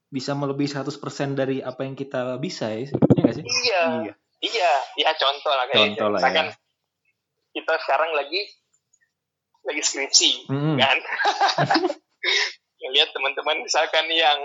[0.08, 1.00] bisa melebihi 100%
[1.34, 2.84] dari apa yang kita bisa ya.
[2.84, 3.44] Iya nggak sih?
[3.44, 3.82] Iya,
[4.42, 6.56] iya, ya contoh lah kayak Contoh lah, misalkan ya.
[7.54, 8.40] kita sekarang lagi
[9.68, 10.76] lagi skripsi Mm-mm.
[10.76, 10.98] kan.
[12.88, 14.40] Lihat teman-teman misalkan yang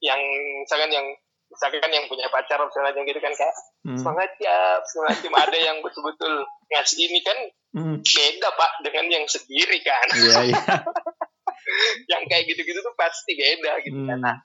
[0.00, 0.18] yang
[0.60, 1.06] misalkan yang
[1.46, 4.00] misalkan yang punya pacar misalnya gitu kan kayak Hmm.
[4.00, 6.32] semangat ya segala macam ada yang betul-betul
[6.68, 7.36] ngasih ini kan
[7.70, 8.00] Hmm.
[8.00, 10.56] beda pak dengan yang sendiri kan Iya, iya.
[12.12, 14.24] yang kayak gitu-gitu tuh pasti beda gitu kan Hmm.
[14.24, 14.36] nah,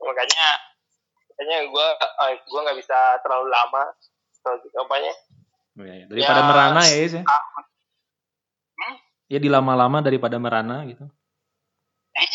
[0.00, 0.46] makanya
[1.30, 1.86] makanya gue
[2.42, 3.84] gue nggak bisa terlalu lama
[4.42, 5.14] atau gitu apanya
[5.72, 6.04] Oh, iya, iya.
[6.04, 7.22] Daripada Ya, merana ya, Is, ya.
[7.24, 7.42] ah,
[9.32, 11.08] Ya dilama-lama daripada merana gitu.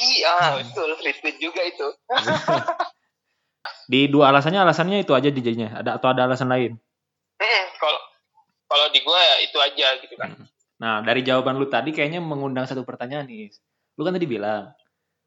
[0.01, 1.87] iya betul retweet juga itu
[3.87, 5.79] Di dua alasannya, alasannya itu aja dijadinya.
[5.79, 6.75] Ada atau ada alasan lain?
[7.37, 8.01] Hmm, kalau
[8.67, 10.33] kalau di gue ya itu aja gitu kan
[10.77, 13.49] Nah, dari jawaban lu tadi kayaknya mengundang satu pertanyaan nih.
[13.49, 13.57] Is.
[13.97, 14.69] Lu kan tadi bilang,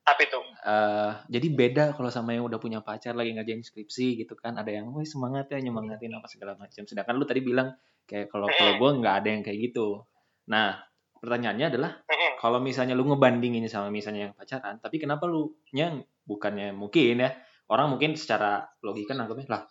[0.07, 4.39] apa itu eh jadi beda kalau sama yang udah punya pacar lagi ngerjain skripsi gitu
[4.39, 4.55] kan.
[4.55, 6.87] Ada yang, wih semangat ya nyemangatin apa segala macam.
[6.87, 7.75] Sedangkan lu tadi bilang
[8.07, 10.07] kayak kalau kalau gue nggak ada yang kayak gitu.
[10.47, 10.79] Nah,
[11.21, 11.93] pertanyaannya adalah
[12.41, 17.37] kalau misalnya lu ngebandingin sama misalnya yang pacaran, tapi kenapa lu yang bukannya mungkin ya
[17.69, 19.63] orang mungkin secara logika nangkepnya lah,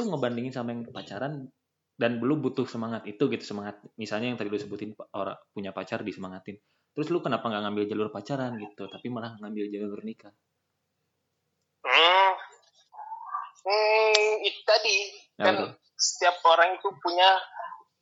[0.00, 1.52] lu ngebandingin sama yang pacaran
[1.94, 6.00] dan lu butuh semangat itu gitu semangat misalnya yang tadi lu sebutin orang punya pacar
[6.00, 6.56] disemangatin.
[6.96, 10.32] Terus lu kenapa nggak ngambil jalur pacaran gitu tapi malah ngambil jalur nikah?
[11.84, 12.32] Hmm,
[13.68, 14.96] hmm, itu tadi.
[15.36, 15.70] Ya, kan betul.
[16.00, 17.28] setiap orang itu punya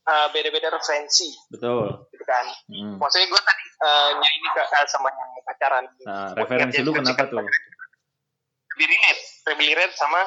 [0.07, 1.33] uh, beda-beda referensi.
[1.51, 2.47] Betul gitu kan.
[2.71, 2.95] Hmm.
[3.03, 5.85] maksudnya gue tadi uh, nyanyi ke uh, sama yang pacaran.
[6.07, 7.43] Nah referensi lu kenapa tuh?
[9.43, 10.23] Lebih relate sama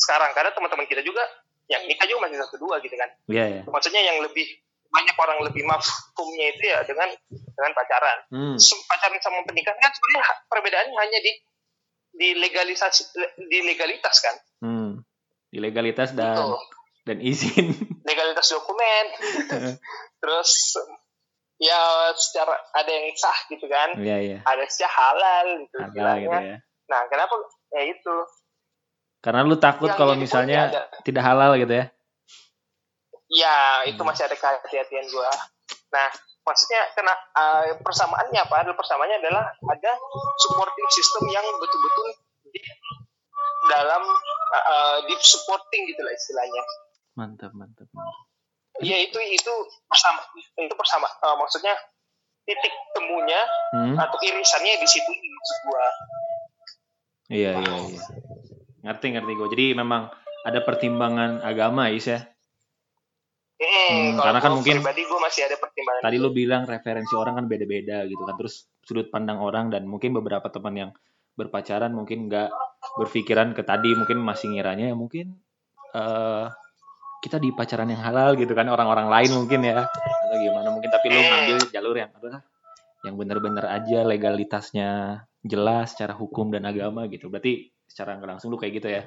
[0.00, 0.32] sekarang.
[0.32, 1.20] Karena teman-teman kita juga
[1.68, 3.12] yang nikah juga masih satu dua gitu kan.
[3.28, 4.46] Iya ya maksudnya yang lebih
[4.86, 8.18] banyak orang lebih mafhumnya itu ya dengan dengan pacaran.
[8.32, 8.56] Hmm.
[8.88, 11.32] Pacaran sama pernikahan kan sebenarnya perbedaannya hanya di
[12.16, 13.02] di legalisasi
[13.44, 14.36] di legalitas kan.
[14.64, 15.04] Hmm.
[15.46, 16.58] di legalitas dan Tuh,
[17.06, 17.70] dan izin.
[18.02, 19.04] Legalitas dokumen.
[20.20, 20.74] Terus
[21.56, 21.80] ya
[22.12, 23.96] secara ada yang sah gitu kan.
[23.96, 24.38] Iya iya.
[24.42, 26.20] Ada secara halal gitu istilahnya.
[26.20, 26.56] gitu ya.
[26.86, 27.34] Nah kenapa
[27.72, 28.16] ya itu?
[29.18, 31.86] Karena lu takut Yang kalau misalnya ada- tidak halal gitu ya?
[33.26, 34.06] Ya itu Hmm.
[34.06, 35.30] masih ada kehati-hatian gua.
[35.90, 36.06] Nah
[36.42, 38.54] maksudnya kena eh, persamaannya apa?
[38.62, 39.92] Adalah persamaannya adalah ada
[40.38, 42.06] supporting system yang betul-betul
[42.54, 42.60] di
[43.66, 44.02] dalam
[44.54, 46.62] eh, deep supporting gitu lah istilahnya.
[47.18, 48.25] Mantap mantap mantap
[48.84, 49.54] ya itu itu
[49.88, 50.20] bersama
[50.60, 51.74] itu bersama eh, maksudnya
[52.46, 53.40] titik temunya
[53.74, 53.96] hmm.
[53.98, 55.86] atau irisannya di situ maksud gua
[57.26, 58.02] Iya iya iya.
[58.86, 59.48] Ngerti ngerti gue.
[59.50, 60.06] Jadi memang
[60.46, 62.22] ada pertimbangan agama Is ya.
[63.56, 66.62] Hmm, Hmm, kalau karena kan gua mungkin pribadi gue masih ada pertimbangan Tadi lu bilang
[66.68, 68.34] referensi orang kan beda-beda gitu kan.
[68.38, 70.90] Terus sudut pandang orang dan mungkin beberapa teman yang
[71.34, 72.48] berpacaran mungkin nggak
[72.96, 75.36] berpikiran ke tadi mungkin masih ngiranya ya mungkin
[75.92, 76.46] eh
[77.26, 81.06] kita di pacaran yang halal gitu kan orang-orang lain mungkin ya atau gimana mungkin tapi
[81.10, 82.40] lu ngambil jalur yang adalah
[83.02, 84.90] yang benar-benar aja legalitasnya
[85.42, 89.02] jelas secara hukum dan agama gitu berarti secara nggak langsung lu kayak gitu ya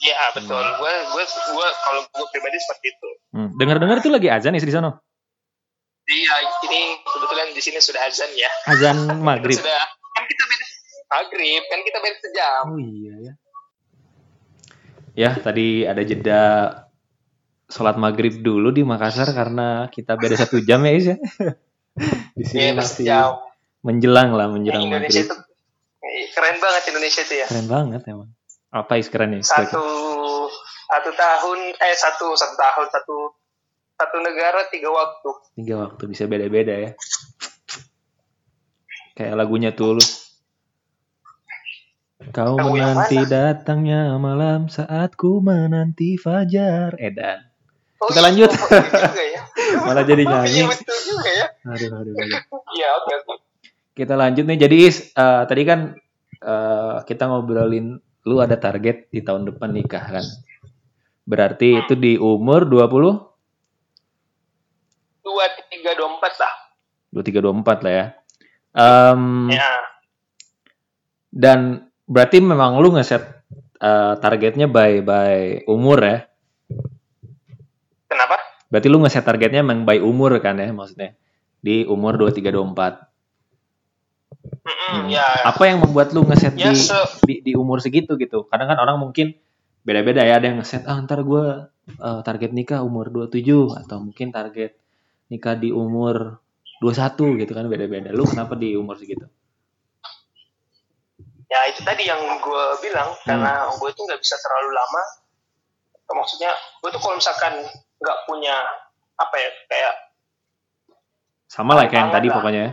[0.00, 0.56] Iya betul.
[0.56, 0.80] Hmm.
[0.80, 3.08] Gue gue gue kalau gue pribadi seperti itu.
[3.36, 3.48] hmm.
[3.60, 4.96] dengar-dengar itu lagi azan ya di sana
[6.08, 6.34] Iya
[6.66, 8.48] ini kebetulan di sini sudah azan ya.
[8.66, 8.96] azan
[9.28, 9.76] maghrib sudah
[10.16, 10.66] kan kita beda
[11.12, 12.64] maghrib kan kita beda sejam.
[12.64, 13.32] Oh iya ya.
[15.14, 16.42] Ya tadi ada jeda
[17.66, 21.16] sholat maghrib dulu di Makassar karena kita beda satu jam ya Is ya.
[22.38, 23.30] di sini Beda masih sejam.
[23.80, 25.30] menjelang lah menjelang Indonesia maghrib.
[25.30, 25.36] itu
[26.00, 27.46] eh, keren banget Indonesia itu ya.
[27.46, 28.30] Keren banget emang.
[28.70, 29.42] Apa Is keren ya?
[29.42, 29.82] Satu
[30.90, 33.16] satu tahun eh satu satu tahun satu
[33.94, 35.30] satu negara tiga waktu.
[35.56, 36.90] Tiga waktu bisa beda-beda ya.
[39.14, 40.29] Kayak lagunya Tulus.
[42.28, 46.92] Kau menanti datangnya malam saat ku menanti fajar.
[47.00, 47.48] Edan.
[47.96, 48.52] Oh, Kita lanjut.
[48.52, 48.68] oh,
[49.16, 49.42] iya ya.
[49.88, 50.60] Malah jadi nyanyi.
[50.60, 51.46] Ya.
[51.64, 52.40] Aduh, aduh, aduh.
[52.76, 53.34] Iya oke oke.
[53.96, 54.58] Kita lanjut nih.
[54.60, 55.96] Jadi Is, eh, tadi kan
[56.36, 57.96] eh, kita ngobrolin
[58.28, 60.24] lu ada target di tahun depan nikah kan.
[61.24, 63.16] Berarti itu di umur 20
[65.20, 66.52] Dua tiga dua empat lah.
[67.12, 68.06] 23 24 lah ya.
[68.70, 69.70] Em, Ya.
[71.30, 73.22] dan berarti memang lu ngeset
[73.78, 75.36] eh, targetnya by by
[75.70, 76.18] umur ya.
[78.10, 78.36] Kenapa?
[78.70, 81.14] Berarti lu ngeset targetnya emang by umur kan ya maksudnya.
[81.62, 83.06] Di umur 23 24.
[84.60, 85.06] Mm-mm, Hmm.
[85.10, 88.46] Ya, Apa yang membuat lu ngeset ya di, se- di di umur segitu gitu?
[88.50, 89.34] Kadang kan orang mungkin
[89.86, 91.44] beda-beda ya, ada yang ngeset ah ntar gue
[92.26, 94.74] target nikah umur 27 atau mungkin target
[95.30, 96.38] nikah di umur
[96.82, 98.10] 21 gitu kan beda-beda.
[98.14, 99.26] Lu kenapa di umur segitu?
[101.50, 103.26] Ya itu tadi yang gue bilang Hmm.
[103.26, 105.02] karena gue tuh nggak bisa terlalu lama.
[106.10, 107.54] Maksudnya gue tuh kalau misalkan
[107.96, 108.54] nggak punya
[109.14, 109.94] apa ya kayak
[111.46, 112.34] Sama lah kayak yang tadi lah.
[112.36, 112.72] pokoknya ya.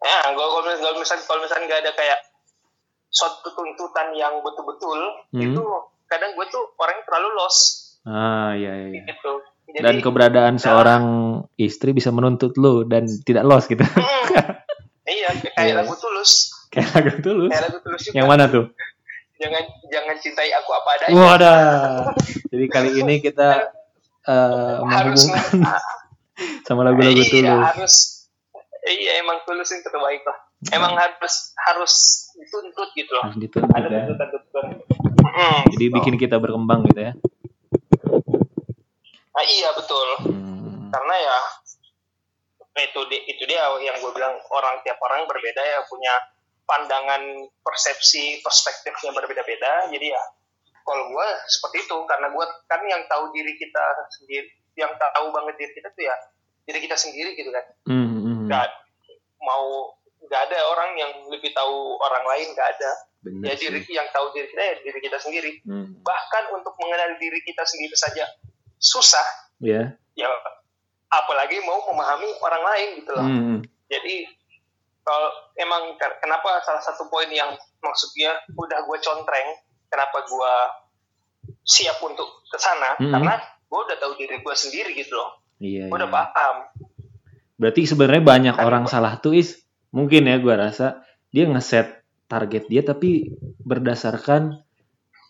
[0.00, 2.18] ya gue kalau misalkan kalau misalkan nggak ada kayak
[3.06, 4.98] suatu tuntutan yang betul-betul
[5.28, 5.42] Hmm.
[5.44, 5.62] itu
[6.06, 7.60] kadang gue tuh orangnya terlalu lost
[8.00, 8.86] Ah iya iya.
[8.92, 9.02] iya.
[9.04, 9.32] gitu.
[9.70, 10.62] Jadi, Dan keberadaan nah.
[10.62, 11.02] seorang
[11.54, 13.82] istri bisa menuntut lu dan tidak lost gitu.
[13.82, 14.22] Mm,
[15.12, 15.74] iya kayak Iya.
[15.78, 17.50] lagu tulus, kayak lagu tulus.
[17.50, 18.14] kayak lagu tulus juga.
[18.14, 18.64] Yang mana tuh?
[19.36, 21.14] Jangan jangan cintai aku apa adanya.
[21.16, 21.60] Wadah.
[22.46, 23.48] Jadi kali ini kita
[24.22, 25.80] eh harus menghubungkan
[26.66, 27.64] sama lagu-lagu iya, tulus.
[27.66, 27.94] harus
[28.82, 30.36] iya emang tulus yang terbaik lah
[30.70, 31.92] emang harus harus
[32.34, 34.04] dituntut gitu loh Harus dituntut ada ya.
[34.06, 34.64] tuntutan tuntutan
[35.20, 35.94] Mm, Jadi gitu.
[35.94, 37.12] bikin kita berkembang gitu ya.
[39.30, 40.90] Ah, iya betul Hmm.
[40.90, 41.36] karena ya
[42.82, 46.12] itu di- itu dia yang gue bilang orang tiap orang berbeda ya punya
[46.70, 47.22] pandangan
[47.60, 50.22] persepsi perspektifnya berbeda-beda jadi ya
[50.80, 55.58] kalau gue seperti itu karena gue kan yang tahu diri kita sendiri yang tahu banget
[55.58, 56.14] diri kita tuh ya
[56.62, 58.38] diri kita sendiri gitu kan Hmm, hmm, hmm.
[58.46, 58.68] nggak
[59.40, 59.90] mau
[60.20, 62.90] nggak ada orang yang lebih tahu orang lain nggak ada
[63.20, 63.92] Bener ya diri sih.
[63.92, 65.98] yang tahu diri kita ya diri kita sendiri Hmm.
[66.00, 68.24] bahkan untuk mengenal diri kita sendiri saja
[68.78, 69.26] susah
[69.58, 69.92] Ya.
[70.14, 70.28] ya
[71.10, 73.56] apalagi mau memahami orang lain gitu loh hmm.
[73.86, 74.14] jadi
[75.00, 79.48] kalau emang ke- kenapa salah satu poin yang maksudnya udah gue contreng
[79.86, 80.54] kenapa gue
[81.62, 83.10] siap untuk ke sana Mm-mm.
[83.10, 85.86] karena gue udah tahu diri gue sendiri gitu loh Iya.
[85.86, 86.16] gue udah iya.
[86.16, 86.56] paham
[87.54, 91.92] Berarti sebenarnya banyak Kan orang gua- salah tuh is mungkin ya gua rasa dia ngeset
[92.24, 94.56] target dia tapi berdasarkan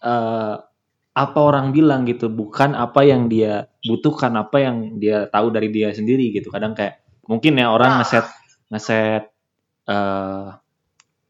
[0.01, 0.55] eh,
[1.11, 5.91] apa orang bilang gitu bukan apa yang dia butuhkan apa yang dia tahu dari dia
[5.91, 7.99] sendiri gitu kadang kayak mungkin ya orang Nah.
[8.01, 8.27] ngeset
[8.71, 9.25] ngeset
[9.87, 10.49] eh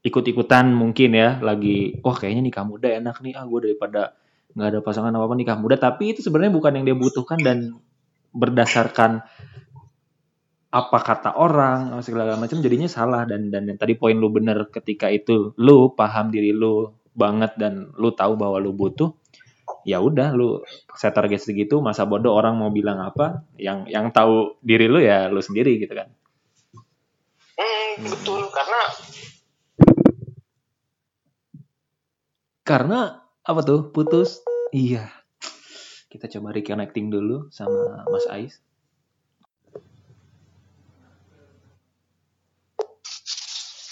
[0.01, 4.17] ikut-ikutan mungkin ya lagi wah kayaknya nikah muda enak nih ah gue daripada
[4.57, 5.77] nggak ada pasangan apa apa nikah muda.
[5.79, 7.59] Tapi itu sebenarnya bukan yang dia butuhkan dan
[8.35, 9.23] berdasarkan
[10.71, 13.23] apa kata orang segala macam jadinya salah.
[13.27, 17.91] Dan dan yang tadi poin lu bener ketika itu lu paham diri lu banget dan
[17.99, 19.11] lu tahu bahwa lu butuh
[19.87, 20.63] ya udah lu
[20.99, 25.31] set target segitu masa bodoh orang mau bilang apa yang yang tahu diri lu ya
[25.31, 26.11] lu sendiri gitu kan
[28.09, 28.81] betul karena
[32.65, 32.99] karena
[33.43, 33.91] apa tuh?
[33.91, 34.47] Putus?
[34.71, 35.11] Iya.
[36.07, 38.63] Kita coba reconnecting dulu sama Mas Ais.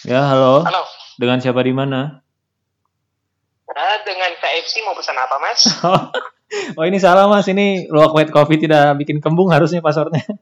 [0.06, 0.62] Ya halo.
[0.62, 0.82] Halo.
[1.18, 2.22] Dengan siapa di mana?
[3.68, 5.60] Nah, dengan KFC mau pesan apa mas?
[6.80, 7.44] Oh ini salah mas.
[7.44, 10.24] Ini luwak white coffee tidak bikin kembung harusnya passwordnya.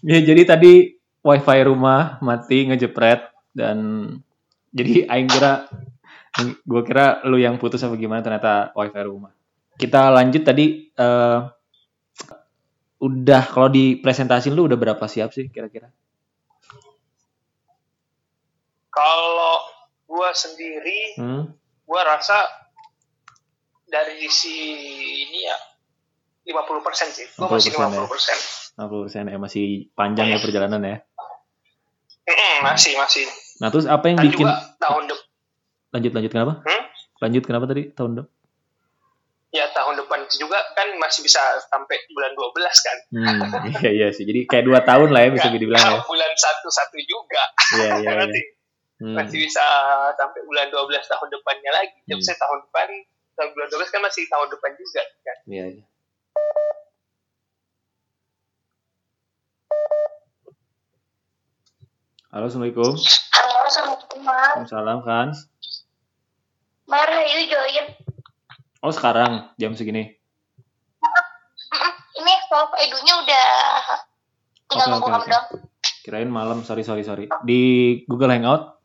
[0.00, 3.78] Ya jadi tadi wifi rumah mati ngejepret dan
[4.72, 5.68] jadi aing kira
[6.62, 9.32] gue kira lu yang putus apa gimana ternyata wifi rumah.
[9.76, 11.38] Kita lanjut tadi eh,
[13.00, 15.88] udah kalau di presentasi lu udah berapa siap sih kira-kira?
[18.92, 19.56] Kalau
[20.04, 21.42] gua sendiri hmm?
[21.88, 22.36] gua rasa
[23.88, 24.52] dari sisi
[25.26, 25.58] ini ya
[26.52, 27.26] 50% sih.
[27.40, 28.04] Gua masih 50% ya?
[28.04, 30.96] 50% 50% ya masih panjang ya perjalanan ya
[32.30, 33.26] Mm-mm, masih masih
[33.58, 35.26] nah terus apa yang kan bikin juga tahun depan
[35.90, 36.82] lanjut lanjut kenapa Hmm?
[37.20, 38.30] lanjut kenapa tadi tahun depan
[39.50, 43.40] ya tahun depan juga kan masih bisa sampai bulan 12 kan Hmm,
[43.74, 44.22] iya iya sih.
[44.22, 45.98] Jadi kayak dua tahun lah ya bisa dibilang ya.
[46.00, 47.42] bulan satu satu juga
[47.74, 48.12] Iya iya iya.
[48.16, 48.40] nanti
[49.00, 49.64] Hmm, masih bisa
[50.12, 52.16] sampai bulan 12 tahun depannya lagi Hmm.
[52.16, 52.88] bisa tahun depan
[53.32, 55.84] tahun bulan 12 kan masih tahun depan juga kan Iya iya.
[62.30, 62.94] Halo, Assalamualaikum.
[62.94, 64.18] Halo, Assalamualaikum.
[64.22, 65.28] Waalaikumsalam, kan?
[66.86, 67.86] Mari, yuk join.
[68.80, 70.14] Oh, sekarang jam segini.
[72.12, 73.48] Ini Solve Edunya udah
[74.68, 75.28] tinggal Oke, nunggu oke.
[75.28, 75.46] dong.
[76.00, 77.26] Kirain malam, sorry sorry sorry.
[77.42, 77.60] Di
[78.06, 78.78] Google Hangout.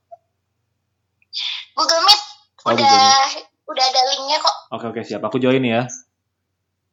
[1.73, 2.21] Google Meet
[2.65, 3.13] Oh, udah Google
[3.67, 4.55] udah ada linknya kok.
[4.71, 5.21] Oke oke siap.
[5.21, 5.85] Aku join ya.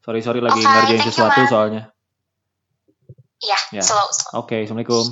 [0.01, 1.49] Sorry sorry lagi Oke, ngerjain you, sesuatu Mas.
[1.49, 1.83] soalnya.
[3.39, 3.83] Iya, Ya.
[3.83, 4.43] slow, slow.
[4.43, 5.07] Oke, assalamualaikum.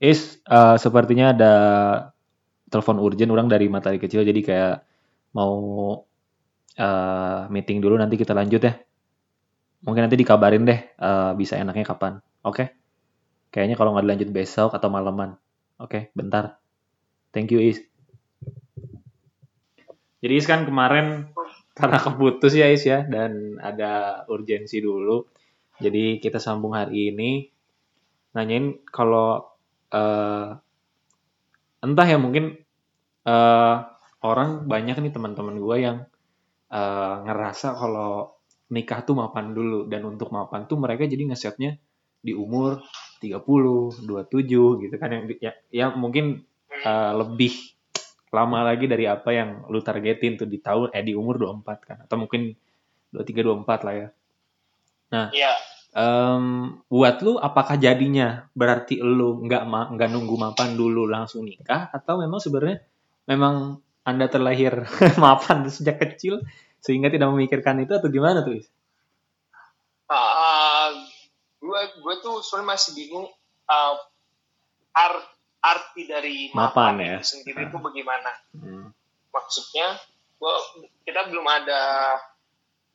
[0.00, 1.54] Is eh, sepertinya ada
[2.72, 4.76] telepon urgent orang dari matahari kecil jadi kayak
[5.36, 5.54] mau
[6.74, 8.74] eh, meeting dulu nanti kita lanjut ya.
[9.84, 12.18] Mungkin nanti dikabarin deh eh, bisa enaknya kapan.
[12.42, 12.72] Oke?
[13.50, 15.36] Kayaknya kalau nggak dilanjut besok atau malaman.
[15.76, 16.56] Oke, bentar.
[17.34, 17.82] Thank you Is.
[20.20, 21.32] Jadi Is kan kemarin
[21.72, 25.39] karena keputus ya Is ya dan ada urgensi dulu.
[25.80, 27.48] Jadi kita sambung hari ini
[28.36, 29.42] nanyain kalau
[29.90, 30.48] eh,
[31.80, 32.60] entah ya mungkin
[33.26, 33.76] eh,
[34.20, 35.98] orang banyak nih teman-teman gue yang
[36.70, 38.36] eh, ngerasa kalau
[38.70, 41.74] nikah tuh mapan dulu dan untuk mapan tuh mereka jadi ngesetnya
[42.20, 42.84] di umur
[43.24, 46.44] 30, 27 gitu kan yang ya, ya mungkin
[46.84, 47.52] eh, lebih
[48.30, 51.96] lama lagi dari apa yang lu targetin tuh di tahun eh di umur 24 kan
[52.06, 52.54] atau mungkin
[53.10, 54.08] 23 24 lah ya.
[55.34, 55.52] Iya.
[55.90, 62.14] Em, buat lu apakah jadinya berarti lu nggak nggak nunggu mapan dulu langsung nikah atau
[62.14, 62.78] memang sebenarnya
[63.26, 63.74] memang
[64.06, 64.86] anda terlahir
[65.18, 66.46] mapan sejak kecil
[66.78, 68.54] sehingga tidak memikirkan itu atau gimana tuh?
[68.56, 68.70] Is?
[70.06, 70.94] Ah,
[71.58, 73.26] gue gue tuh sebenarnya masih bingung
[73.66, 73.98] ah,
[74.94, 75.26] art
[75.60, 77.16] arti dari Mapan, mapan, ya.
[77.18, 77.68] itu sendiri Ah.
[77.68, 78.86] itu bagaimana Hmm,
[79.28, 79.92] maksudnya
[80.38, 80.56] gua
[81.04, 81.82] kita belum ada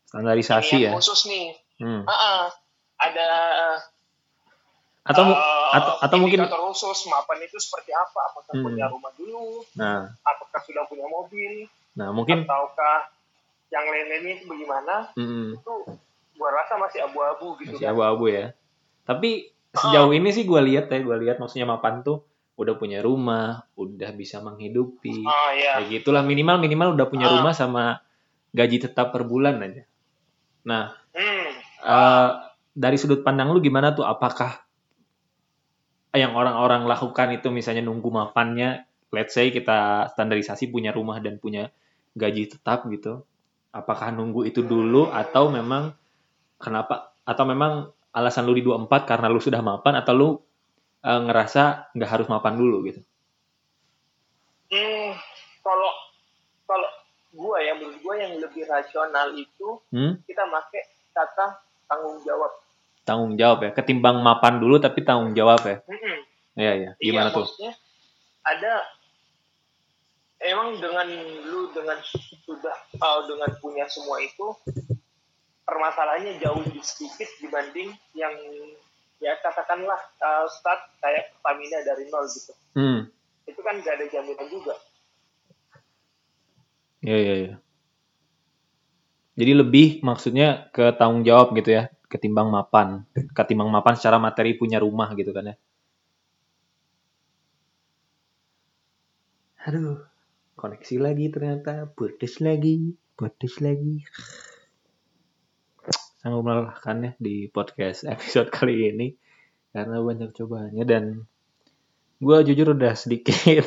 [0.07, 0.91] standarisasi ya.
[0.95, 2.07] khusus nih Hmm.
[2.07, 2.43] Ah, ah.
[3.11, 3.27] Ada
[5.05, 8.65] Atau eh, atau atau mungkin indikator khusus mapan itu seperti apa apakah Hmm.
[8.65, 13.13] punya rumah dulu nah, apakah sudah punya mobil nah mungkin ataukah
[13.69, 15.73] yang lain-lainnya itu bagaimana hmm, itu
[16.35, 18.45] gua rasa masih abu-abu gitu masih kan abu-abu ya.
[19.05, 22.25] Tapi sejauh ini sih gue lihat ya, gue lihat maksudnya mapan tuh
[22.57, 25.21] udah punya rumah, udah bisa menghidupi.
[25.27, 27.33] ah ya kayak gitulah minimal minimal udah punya Ah.
[27.37, 28.01] rumah sama
[28.51, 29.83] gaji tetap per bulan aja.
[30.65, 31.49] Nah, hmm.
[31.85, 32.29] eh,
[32.75, 34.03] dari sudut pandang lu gimana tuh?
[34.03, 34.59] Apakah
[36.11, 38.83] yang orang-orang lakukan itu misalnya nunggu mapannya,
[39.15, 41.71] let's say kita standarisasi punya rumah dan punya
[42.15, 43.23] gaji tetap gitu.
[43.71, 45.95] Apakah nunggu itu dulu atau memang
[46.59, 47.15] kenapa?
[47.27, 50.29] Atau memang alasan lu di 24 karena lu sudah mapan atau lu
[51.03, 53.03] eh, ngerasa nggak harus mapan dulu gitu?
[54.71, 55.15] Hmm,
[55.59, 55.91] kalau
[56.63, 56.89] kalau
[57.35, 60.19] gua ya menurut gua yang lebih rasional itu Hmm?
[60.23, 61.59] kita pakai kata
[61.91, 62.64] tanggung jawab.
[63.05, 65.77] Tanggung jawab ya, ketimbang mapan dulu tapi tanggung jawab ya.
[65.85, 66.17] Mm-mm.
[66.57, 66.91] Iya, iya.
[66.97, 67.45] Gimana iya, tuh?
[68.45, 68.73] ada
[70.41, 71.09] emang dengan
[71.49, 71.97] lu dengan
[72.45, 74.53] sudah uh, dengan punya semua itu
[75.65, 78.33] permasalahannya jauh lebih sedikit dibanding yang
[79.17, 82.53] ya katakanlah uh, start kayak Pertamina dari nol gitu.
[82.77, 83.09] Hmm.
[83.49, 84.75] Itu kan gak ada jaminan juga.
[87.05, 87.55] Iya, iya, iya.
[89.35, 93.03] Jadi lebih maksudnya ke tanggung jawab gitu ya, ketimbang mapan.
[93.13, 95.55] Ketimbang mapan secara materi punya rumah gitu kan ya.
[99.65, 99.97] Aduh,
[100.53, 104.05] koneksi lagi ternyata, putus lagi, putus lagi.
[106.21, 109.07] Sangat melelahkan ya di podcast episode kali ini
[109.73, 111.25] karena banyak cobaannya dan
[112.21, 113.65] gue jujur udah sedikit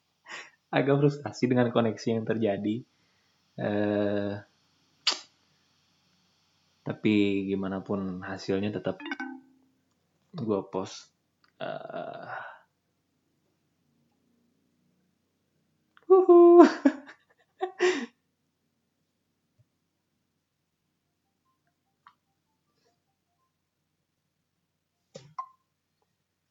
[0.76, 2.76] agak frustasi dengan koneksi yang terjadi.
[3.58, 4.32] Eh,
[6.84, 9.00] tapi gimana pun hasilnya tetap
[10.36, 11.08] gue post.
[16.04, 16.60] Wuhu.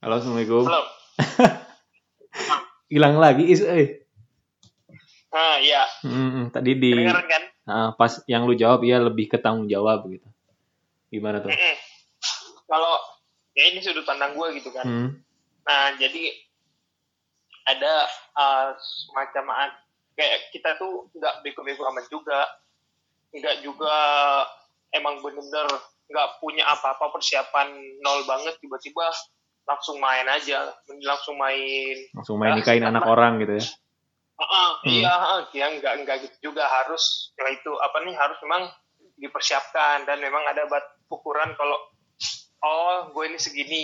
[0.04, 0.68] Halo, assalamualaikum.
[0.68, 0.86] Belum.
[2.92, 4.04] Hilang lagi is, eh.
[5.32, 5.88] Nah, iya.
[6.04, 7.53] Hmm, tadi di kan?
[7.68, 10.28] Ah, pas yang lu jawab ya lebih ke tanggung jawab gitu.
[11.14, 11.52] Gimana tuh?
[11.52, 11.76] Mm-mm.
[12.68, 12.94] Kalau
[13.54, 14.86] ya ini sudut pandang gue gitu kan.
[14.86, 15.10] Hmm.
[15.64, 16.34] Nah, jadi
[17.64, 17.94] ada
[18.36, 19.72] uh, semacam
[20.18, 22.44] kayak kita tuh nggak bego-bego amat juga,
[23.32, 23.96] nggak juga
[24.92, 25.68] emang bener-bener
[26.12, 27.72] nggak punya apa-apa persiapan
[28.04, 29.08] nol banget tiba-tiba
[29.64, 31.96] langsung main aja, langsung main.
[32.12, 33.66] Langsung main Ya, nikahin anak orang gitu ya.
[34.34, 34.90] Hmm.
[34.90, 38.68] Iya, ah, ya nggak nggak gitu juga harus ya itu apa nih harus memang
[39.22, 41.78] dipersiapkan dan memang ada bat ukuran kalau
[42.66, 43.84] oh gue ini segini,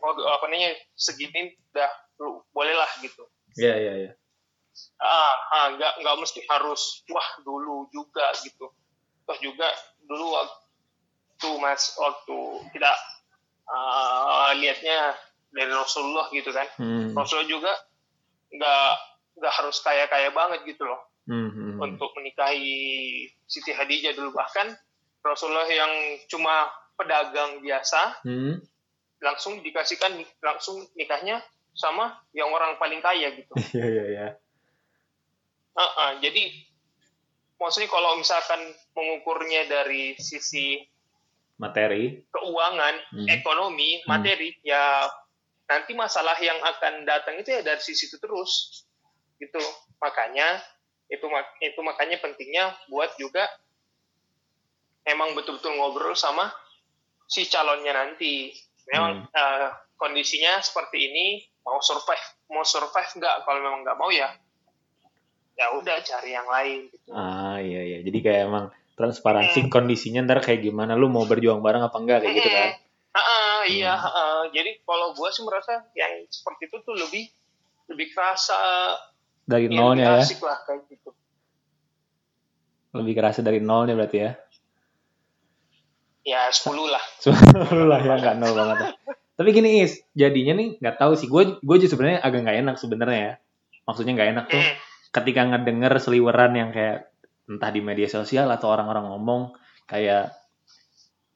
[0.00, 1.90] oh apa namanya segini udah
[2.22, 3.26] lu bolehlah gitu.
[3.58, 4.12] Iya, iya, iya.
[5.02, 8.70] ah, ah nggak nggak mesti harus wah dulu juga gitu
[9.26, 9.66] terus juga
[10.06, 12.38] dulu waktu mas waktu
[12.70, 12.92] kita
[13.68, 15.18] ah, lihatnya
[15.50, 17.10] dari Rasulullah gitu kan Hmm.
[17.12, 17.72] Rasulullah juga
[18.54, 18.92] nggak
[19.38, 21.78] nggak harus kaya kaya banget gitu loh Hmm, hmm, hmm.
[21.84, 22.72] untuk menikahi
[23.44, 24.72] Siti Khadijah dulu bahkan
[25.20, 25.92] Rasulullah yang
[26.26, 26.66] cuma
[26.96, 28.58] pedagang biasa Hmm.
[29.20, 31.44] langsung dikasihkan langsung nikahnya
[31.76, 33.52] sama yang orang paling kaya gitu.
[33.76, 34.28] Iya iya iya.
[35.76, 36.42] Uh-uh, jadi
[37.60, 38.58] maksudnya kalau misalkan
[38.96, 40.82] mengukurnya dari sisi
[41.58, 42.22] Materi.
[42.30, 43.26] keuangan, Hmm.
[43.28, 44.06] ekonomi, Hmm.
[44.06, 45.10] materi, ya
[45.66, 48.86] nanti masalah yang akan datang itu ya dari sisi itu terus,
[49.38, 49.62] gitu.
[50.02, 50.62] Makanya
[51.08, 51.24] itu
[51.64, 53.48] itu makanya pentingnya buat juga
[55.08, 56.52] emang betul-betul ngobrol sama
[57.24, 58.52] si calonnya nanti.
[58.88, 59.68] Memang eh,
[60.00, 61.26] kondisinya seperti ini,
[61.64, 63.36] mau survive, mau survive nggak?
[63.44, 64.32] Kalau memang nggak mau ya,
[65.58, 66.88] ya udah cari yang lain.
[66.88, 67.10] Gitu.
[67.12, 67.98] Ah iya iya.
[68.00, 68.64] Jadi kayak emang
[68.98, 72.70] transparansi kondisinya ntar kayak gimana lu mau berjuang bareng apa enggak kayak gitu kan.
[73.14, 73.92] Ah, ah, iya.
[73.94, 74.10] Hmm.
[74.14, 74.44] ah.
[74.54, 77.24] jadi kalau gue sih merasa yang seperti itu tuh lebih
[77.88, 78.94] lebih kerasa,
[79.48, 80.20] Dari ya, nolnya ya.
[80.20, 81.10] asik lah kayak gitu.
[82.92, 84.32] Lebih kerasa dari nolnya berarti ya.
[86.22, 87.04] Ya 10 lah.
[87.76, 88.76] Lu lah ya nggak nol banget.
[88.84, 88.88] ya.
[89.38, 91.30] Tapi gini is, jadinya nih nggak tahu sih.
[91.30, 93.34] Gue gue juga sebenarnya agak nggak enak sebenarnya ya.
[93.88, 94.74] Maksudnya nggak enak tuh Hmm.
[95.08, 97.08] ketika ngedenger seliweran yang kayak
[97.48, 99.56] entah di media sosial atau orang-orang ngomong
[99.88, 100.36] kayak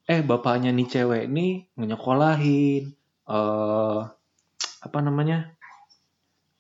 [0.05, 2.93] eh bapaknya nih cewek nih nyekolahin
[3.25, 3.99] eh
[4.83, 5.57] apa namanya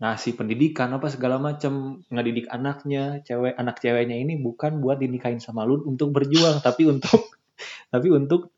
[0.02, 5.62] ngasih pendidikan apa segala macam ngedidik anaknya cewek anak ceweknya ini bukan buat dinikahin sama
[5.62, 7.30] lu untuk berjuang tapi untuk
[7.94, 8.50] tapi untuk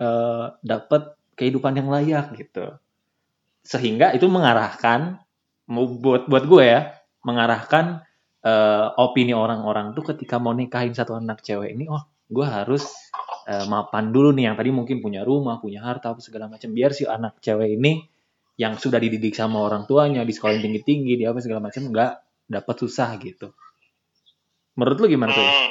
[0.00, 2.80] eh, dapat kehidupan yang layak gitu.
[3.60, 5.20] Sehingga itu mengarahkan
[5.68, 6.96] mau buat buat gue ya
[7.28, 8.06] mengarahkan
[8.40, 12.88] eh, opini orang-orang tuh ketika mau nikahin satu anak cewek ini oh gue harus
[13.44, 16.96] eh, mapan dulu nih yang tadi mungkin punya rumah punya harta apa segala macam biar
[16.96, 18.15] si anak cewek ini
[18.56, 22.12] yang sudah dididik sama orang tuanya di sekolah yang tinggi-tinggi di apa segala macam nggak
[22.48, 23.52] dapat susah gitu
[24.76, 25.44] menurut lu gimana tuh?
[25.44, 25.70] Hmm.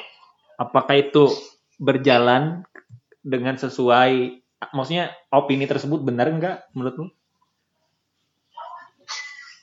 [0.69, 1.25] apakah itu
[1.81, 2.61] berjalan
[3.25, 4.41] dengan sesuai
[4.73, 7.07] maksudnya opini tersebut benar nggak menurut lu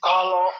[0.02, 0.50] Kalau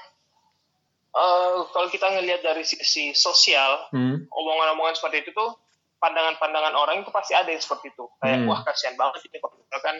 [1.18, 4.30] eh, kalau kita ngelihat dari sisi sosial, hmm.
[4.30, 5.58] omongan-omongan seperti itu tuh
[5.98, 8.06] pandangan-pandangan orang itu pasti ada yang seperti itu.
[8.22, 8.48] Kayak Hmm.
[8.50, 9.96] wah kasihan banget ini kalau misalkan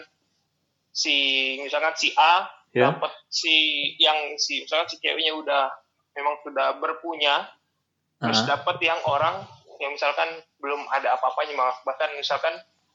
[0.93, 1.15] si
[1.59, 2.89] misalkan si A Ya.
[2.89, 3.53] dapat si
[3.97, 5.69] yang si misalkan si ceweknya udah
[6.13, 7.45] memang sudah berpunya
[8.17, 8.57] terus Ah.
[8.57, 9.45] dapat yang orang
[9.77, 10.25] yang misalkan
[10.57, 12.53] belum ada apa-apanya malah bahkan misalkan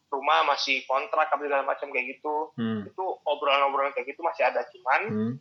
[0.09, 2.87] rumah masih kontrak apa segala macam kayak gitu Hmm.
[2.87, 5.33] itu obrolan-obrolan kayak gitu masih ada cuman Hmm.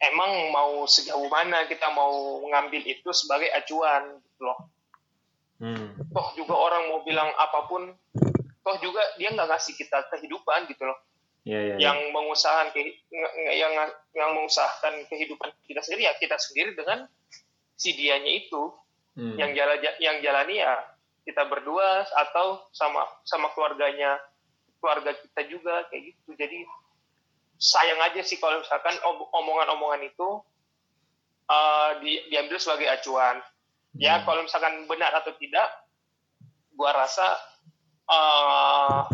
[0.00, 4.58] emang mau sejauh mana kita mau mengambil itu sebagai acuan gitu loh
[5.58, 5.94] Hmm.
[6.10, 7.90] toh juga orang mau bilang apa pun
[8.60, 10.98] toh juga dia nggak ngasih kita kehidupan gitu loh
[11.46, 11.88] Ya, ya, ya.
[11.88, 12.98] yang mengusahakan ke-
[13.56, 13.72] yang
[14.12, 17.08] yang mengusahakan kehidupan kita sendiri ya kita sendiri dengan
[17.72, 18.74] si dianya itu
[19.16, 19.34] Hmm.
[19.34, 20.78] yang jalan yang jalani ya
[21.24, 24.14] kita berdua atau sama sama keluarganya
[24.78, 26.62] keluarga kita juga kayak gitu jadi
[27.58, 30.28] sayang aja sih kalau misalkan om- omongan-omongan itu
[31.50, 33.42] uh, di- diambil sebagai acuan
[33.96, 34.24] ya Hmm.
[34.28, 35.66] kalau misalkan benar atau tidak
[36.72, 37.34] gua rasa
[38.08, 39.04] uh,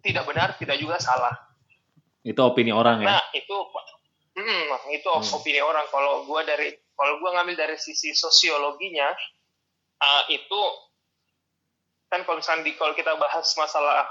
[0.00, 1.34] tidak benar tidak juga salah
[2.22, 3.06] Itu opini orang ya.
[3.06, 3.54] Nah, itu
[4.34, 5.30] hmm, itu Hmm.
[5.38, 5.86] opini orang.
[5.86, 9.14] Kalau gua dari kalau gua ngambil dari sisi sosiologinya
[10.02, 10.60] uh, itu
[12.10, 14.10] kan kalau misalnya di, kalau kita bahas masalah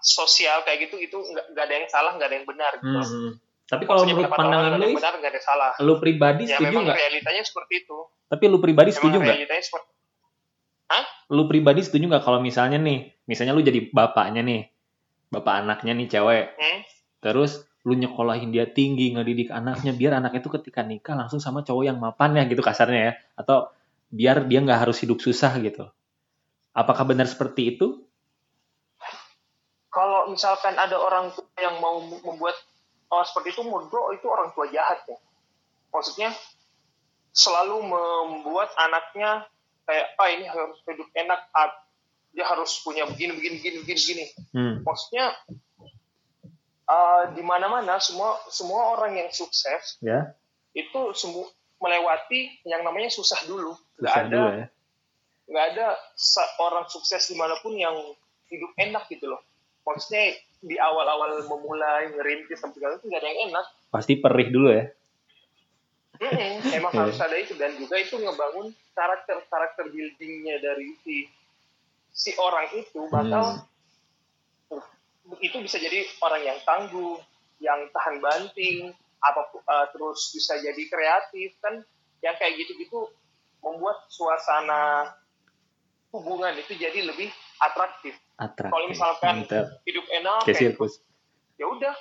[0.00, 2.88] sosial kayak gitu itu nggak ada yang salah nggak ada yang benar gitu.
[2.92, 3.32] Hmm, hmm.
[3.70, 5.72] Tapi kalau Maksudnya menurut pandangan lu, benar nggak ada salah.
[5.80, 6.98] lu pribadi Ya setuju memang nggak?
[7.00, 7.98] realitanya seperti itu.
[8.28, 9.36] Tapi lu pribadi setuju Memang nggak?
[9.36, 9.90] realitanya seperti
[11.30, 14.66] Lu pribadi setuju nggak kalau misalnya nih, misalnya lu jadi bapaknya nih,
[15.30, 16.80] bapak anaknya nih cewek, hmm,
[17.22, 21.84] terus lu nyekolahin dia tinggi, ngedidik anaknya, biar anaknya tuh ketika nikah langsung sama cowok
[21.86, 23.70] yang mapan ya gitu kasarnya ya, atau
[24.10, 25.86] biar dia nggak harus hidup susah gitu.
[26.74, 28.10] Apakah benar seperti itu?
[29.90, 32.54] kalau misalkan ada orang tua yang mau membuat
[33.10, 35.18] hal seperti itu menurut gua itu orang tua jahat ya.
[35.90, 36.30] Maksudnya
[37.34, 39.50] selalu membuat anaknya
[39.90, 41.74] kayak ah ini harus hidup enak ah,
[42.30, 44.74] dia harus punya begini begini begini begini begini Hmm.
[44.80, 45.34] maksudnya
[46.86, 50.34] ah, di mana mana semua semua orang yang sukses Ya,
[50.72, 54.66] itu semua melewati yang namanya susah dulu nggak ada ya.
[55.46, 57.94] nggak ada sa- orang sukses di mana pun yang
[58.46, 59.40] hidup enak gitu loh
[59.82, 64.70] maksudnya di awal-awal memulai ngerintis sampai segala itu nggak ada yang enak Pasti perih dulu
[64.70, 64.86] ya.
[66.16, 67.00] Mm-mm, emang Iya.
[67.02, 68.70] harus ada itu dan juga itu ngebangun
[69.00, 71.24] karakter karakter buildingnya dari si
[72.12, 73.64] si orang itu bakal
[74.68, 74.84] Hmm.
[75.40, 77.16] itu bisa jadi orang yang tangguh
[77.58, 81.80] yang tahan banting apa eh, terus bisa jadi kreatif kan
[82.20, 83.08] yang kayak gitu-gitu
[83.60, 85.12] membuat suasana
[86.10, 88.72] hubungan itu jadi lebih atraktif Atraktif.
[88.72, 89.66] Kalau misalkan- Mantap.
[89.84, 90.80] hidup enak Kayak
[91.54, 91.94] ya udah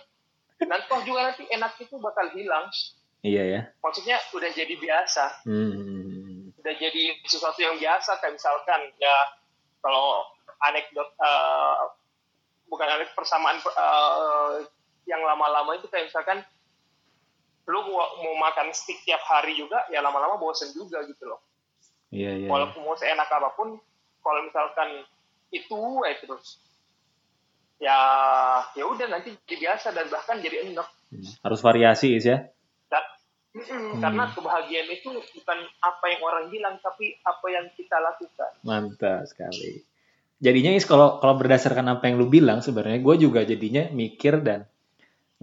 [0.61, 2.65] nanti toh juga nanti enak itu bakal hilang
[3.19, 3.61] Iya ya.
[3.77, 5.98] maksudnya udah jadi biasa Hmm.
[6.69, 9.15] Udah jadi sesuatu yang biasa kayak misalkan ya
[9.81, 10.21] kalau
[10.69, 11.75] anekdot eh,
[12.69, 14.69] bukan anekdot persamaan eh,
[15.09, 16.45] yang lama-lama itu kayak misalkan
[17.65, 18.05] lu mau,
[18.37, 21.41] makan steak tiap hari juga ya lama-lama bosen juga gitu loh
[22.13, 22.49] Iya iya.
[22.49, 23.81] walaupun mau seenak apa pun
[24.21, 25.05] kalau misalkan
[25.49, 26.61] itu eh terus
[27.81, 27.97] ya
[28.77, 31.25] ya udah nanti jadi biasa dan bahkan jadi enak Hmm.
[31.41, 32.45] Harus variasi Is ya.
[32.85, 33.03] Dan,
[33.55, 39.25] mm-mm, karena kebahagiaan itu bukan apa yang orang bilang tapi apa yang kita lakukan Mantap
[39.29, 39.83] sekali.
[40.39, 44.63] Jadinya Is kalau kalau berdasarkan apa yang lu bilang sebenarnya gue juga jadinya mikir dan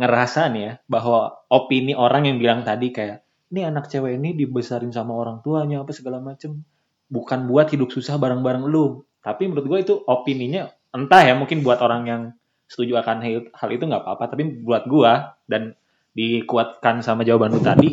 [0.00, 4.92] ngerasa nih ya bahwa opini orang yang bilang tadi kayak ini anak cewek ini dibesarin
[4.92, 6.64] sama orang tuanya apa segala macem
[7.06, 9.04] bukan buat hidup susah bareng-bareng lu.
[9.20, 12.22] Tapi menurut gue itu opininya entah ya mungkin buat orang yang
[12.66, 15.12] setuju akan hal, hal itu nggak apa-apa tapi buat gue
[15.46, 15.76] dan
[16.16, 17.92] dikuatkan sama jawaban lu tadi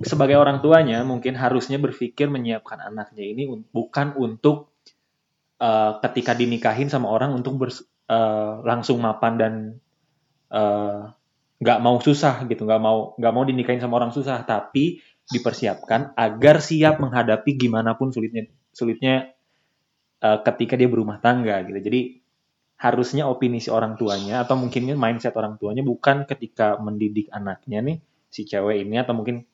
[0.00, 4.72] sebagai orang tuanya mungkin harusnya berpikir menyiapkan anaknya ini bukan untuk
[5.60, 9.54] eh, ketika dinikahin sama orang untuk bers- eh, langsung mapan dan
[10.48, 11.00] eh,
[11.56, 16.62] nggak mau susah gitu nggak mau nggak mau dinikahin sama orang susah tapi dipersiapkan agar
[16.62, 19.36] siap menghadapi gimana pun sulitnya sulitnya
[20.22, 21.78] eh, ketika dia berumah tangga gitu.
[21.80, 22.00] Jadi
[22.76, 27.96] harusnya opini si orang tuanya atau mungkin mindset orang tuanya bukan ketika mendidik anaknya nih
[28.28, 29.48] si cewek ini atau mungkin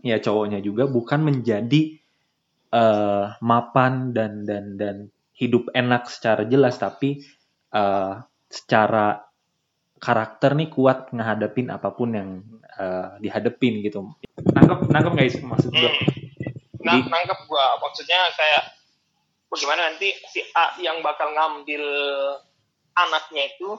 [0.00, 2.00] ya cowoknya juga bukan menjadi
[2.72, 4.96] eh, mapan dan dan dan
[5.36, 7.20] hidup enak secara jelas tapi
[7.72, 8.12] eh,
[8.48, 9.20] secara
[10.00, 12.30] karakter nih kuat ngehadapin apa pun yang
[12.80, 14.08] eh, dihadepin gitu.
[14.40, 15.92] Nangkep nangkep guys maksud gue
[16.84, 16.92] Hmm.
[16.92, 17.80] Nah, Jadi- nangkep gua.
[17.80, 18.76] Maksudnya kayak
[19.48, 21.80] bagaimana nanti si A yang bakal ngambil
[22.94, 23.78] anaknya itu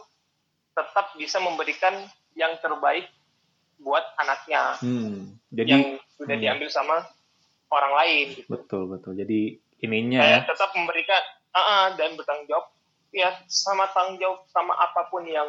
[0.75, 1.95] tetap bisa memberikan
[2.35, 3.07] yang terbaik
[3.79, 4.75] buat anaknya.
[4.79, 5.83] Hmm, jadi yang
[6.19, 6.43] sudah hmm.
[6.43, 7.03] diambil sama
[7.71, 8.47] orang lain gitu.
[8.51, 9.15] betul betul.
[9.15, 10.39] Jadi ininya ya.
[10.47, 11.23] tetap memberikan
[11.55, 12.67] ah, ah, dan bertanggung jawab.
[13.15, 15.47] Ya sama tanggung jawab sama apa pun yang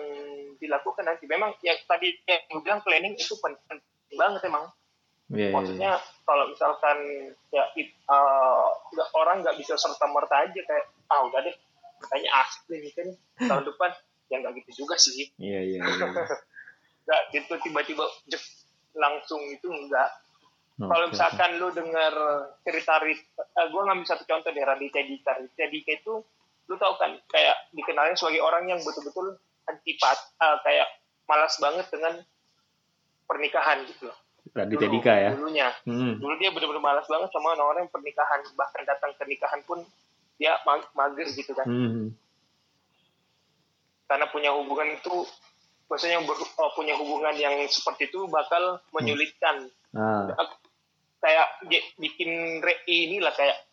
[0.62, 1.26] dilakukan nanti.
[1.26, 3.82] Memang ya tadi yang gue bilang planning itu penting
[4.14, 4.70] banget emang.
[5.26, 5.54] Iya, iya, iya.
[5.58, 5.92] maksudnya
[6.22, 6.98] kalau misalkan
[7.50, 8.70] ya it, uh,
[9.18, 11.56] orang nggak bisa serta merta aja kayak ah udah deh
[12.00, 13.16] kayaknya asik nih nih
[13.48, 13.90] tahun depan
[14.26, 15.30] ya nggak gitu juga sih.
[15.40, 16.06] Iya iya iya.
[17.06, 18.42] nggak gitu tiba-tiba jep,
[18.98, 20.10] langsung itu enggak
[20.76, 22.14] kalau Oke, misalkan lu denger
[22.60, 25.32] cerita Rit, uh, gue ngambil satu contoh dari Raditya Dika.
[25.40, 26.14] Raditya Dika itu
[26.68, 30.84] lu tau kan kayak dikenalnya sebagai orang yang betul-betul antipat uh, kayak
[31.24, 32.20] malas banget dengan
[33.24, 34.18] pernikahan gitu loh.
[34.52, 35.30] Raditya Dika ya?
[35.32, 35.72] dulunya.
[35.88, 36.20] Hmm.
[36.20, 39.80] dulu dia benar-benar malas banget sama orang-orang yang pernikahan bahkan datang ke nikahan pun
[40.36, 41.66] dia ma- mager gitu kan.
[41.66, 42.06] Hmm.
[44.06, 45.26] karena punya hubungan itu
[45.90, 49.66] maksudnya ber- oh, punya hubungan yang seperti itu bakal menyulitkan.
[49.98, 50.30] Ah.
[51.18, 51.48] Kayak
[51.98, 53.66] bikin re inilah kayak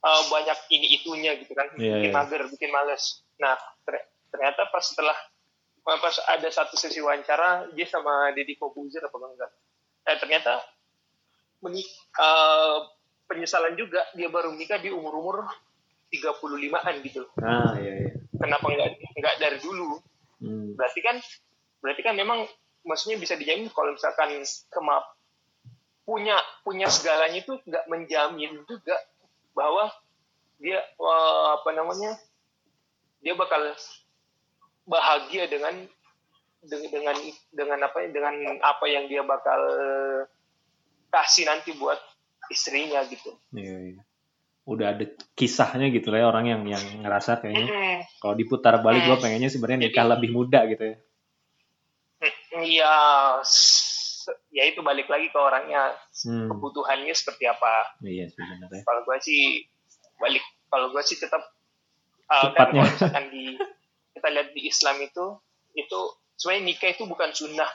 [0.00, 1.68] uh, banyak ini itunya gitu kan.
[1.76, 2.16] Iya, bikin iya.
[2.16, 3.20] mager bikin males.
[3.36, 5.16] Nah ter- ternyata pas setelah
[5.84, 9.52] pas ada satu sesi wawancara dia sama Deddy Kobuzer apa enggak?
[10.06, 10.64] Eh, ternyata
[11.60, 12.88] menik uh,
[13.26, 14.02] penyesalan juga.
[14.14, 15.46] Dia baru nikah di umur-umur
[16.10, 17.22] 35-an gitu.
[17.42, 18.12] Ah iya iya.
[18.38, 20.00] Kenapa enggak enggak dari dulu?
[20.36, 20.76] Hmm.
[20.76, 21.16] berarti kan
[21.80, 22.44] berarti kan memang
[22.84, 24.36] maksudnya bisa dijamin kalau misalkan
[24.68, 25.16] kemap
[26.04, 28.94] punya punya segalanya itu nggak menjamin juga
[29.56, 29.88] bahwa
[30.60, 32.20] dia eh, apa namanya
[33.24, 33.74] dia bakal
[34.86, 35.88] bahagia dengan
[36.62, 37.16] dengan dengan
[37.50, 39.60] dengan apa ya, dengan apa yang dia bakal
[41.10, 41.98] kasih nanti buat
[42.48, 43.34] istrinya gitu.
[43.52, 44.02] Iya, iya.
[44.66, 49.06] Udah ada kisahnya gitu lah ya orang yang yang ngerasa kayaknya Mm, kalau diputar balik
[49.06, 49.14] Hmm.
[49.14, 50.96] gue pengennya sebenarnya nikah lebih muda gitu ya.
[52.20, 52.94] mm, Iya,
[54.50, 55.94] ya itu balik lagi ke orangnya
[56.24, 56.50] Hmm.
[56.50, 57.94] kebutuhannya seperti apa.
[58.02, 58.82] Iya sih benar ya.
[58.82, 59.42] kalau gue sih
[60.16, 61.42] balik kalau gue sih tetap
[62.26, 63.54] uh, kan kalau misalkan di
[64.16, 65.38] kita lihat di Islam itu
[65.76, 66.00] itu
[66.34, 67.68] sebenarnya nikah itu bukan sunnah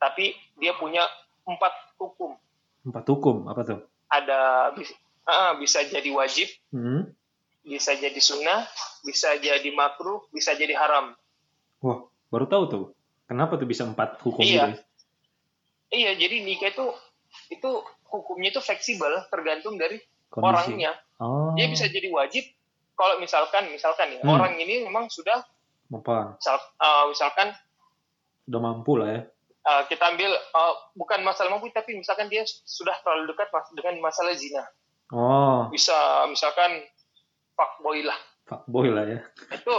[0.00, 1.04] tapi dia punya
[1.44, 1.70] empat
[2.00, 2.32] hukum
[2.82, 3.80] Empat hukum apa tuh?
[4.06, 4.94] ada bisa,
[5.56, 7.14] bisa jadi wajib Hmm.
[7.60, 8.66] bisa jadi sunnah
[9.00, 11.14] bisa jadi makruh bisa jadi haram
[11.78, 12.84] Wah baru tahu tuh.
[13.24, 14.74] Kenapa tuh bisa empat hukum Iya.
[14.74, 14.82] gitu?
[15.92, 16.86] iya jadi nikah itu
[17.48, 17.70] itu
[18.04, 20.46] hukumnya itu fleksibel tergantung dari Kondisi.
[20.72, 21.54] orangnya Oh.
[21.54, 22.42] dia bisa jadi wajib
[22.92, 24.34] kalau misalkan misalkan ya Hmm.
[24.34, 25.42] orang ini memang sudah
[25.88, 26.34] Apa?
[26.34, 27.54] misal, uh, misalkan
[28.44, 29.20] Udah mampu lah ya.
[29.62, 34.32] Uh, kita ambil uh, bukan masalah mampu tapi misalkan dia sudah terlalu dekat dengan masalah
[34.32, 34.64] zina
[35.10, 35.92] Oh, bisa
[36.26, 36.86] misalkan
[37.52, 39.20] fuckboy lah fuckboy lah ya.
[39.50, 39.74] itu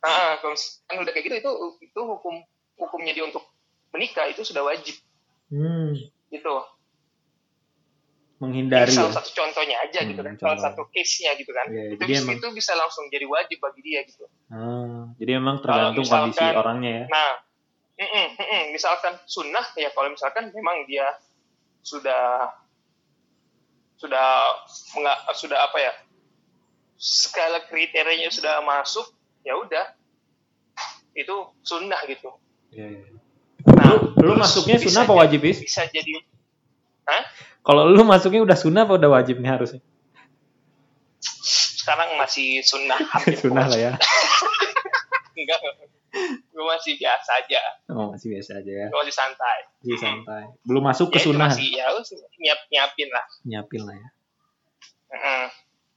[0.00, 0.08] Nah,
[0.40, 1.50] kalau misalkan udah kayak gitu itu
[1.82, 2.34] itu hukum
[2.76, 3.44] hukumnya dia untuk
[3.90, 4.96] menikah itu sudah wajib
[5.46, 5.92] Hmm,
[6.28, 6.54] gitu.
[8.40, 8.98] menghindari Ini ya.
[9.04, 11.68] salah satu contohnya aja gitu Hmm, kan, salah satu case-nya gitu kan.
[11.68, 14.24] Iya, itu, bisa, emang- itu bisa langsung jadi wajib bagi dia gitu.
[14.48, 17.04] Ah, jadi memang tergantung misalkan- kondisi orangnya ya.
[17.06, 17.30] Nah,
[18.00, 21.04] mm-mm, mm-mm, misalkan sunnah ya kalau misalkan memang dia
[21.84, 22.56] sudah
[24.00, 24.26] sudah
[24.96, 25.92] menga, sudah apa ya
[26.96, 29.04] skala kriterianya sudah masuk
[29.44, 29.92] ya udah
[31.12, 32.30] itu sunnah gitu.
[32.72, 33.04] Iya, iya.
[33.76, 35.60] Nah, Lu, lu masuknya sunnah apa wajib, Is?
[35.60, 36.22] Bisa jadi,
[37.04, 37.26] Hah?
[37.60, 39.82] Kalau lu masuknya udah sunnah apa udah wajib nih harusnya?
[41.80, 43.00] sekarang masih sunnah
[43.42, 43.92] sunnah lah ya.
[45.40, 45.58] enggak
[46.44, 48.86] gue masih biasa aja Oh, masih biasa aja ya.
[48.86, 50.42] gue masih santai Masih santai.
[50.62, 51.48] Belum masuk ke Ya, sunnah.
[51.48, 52.00] masih ya lu
[52.36, 54.08] nyiap nyiapin lah Nyiapin lah ya.
[55.10, 55.44] Heeh.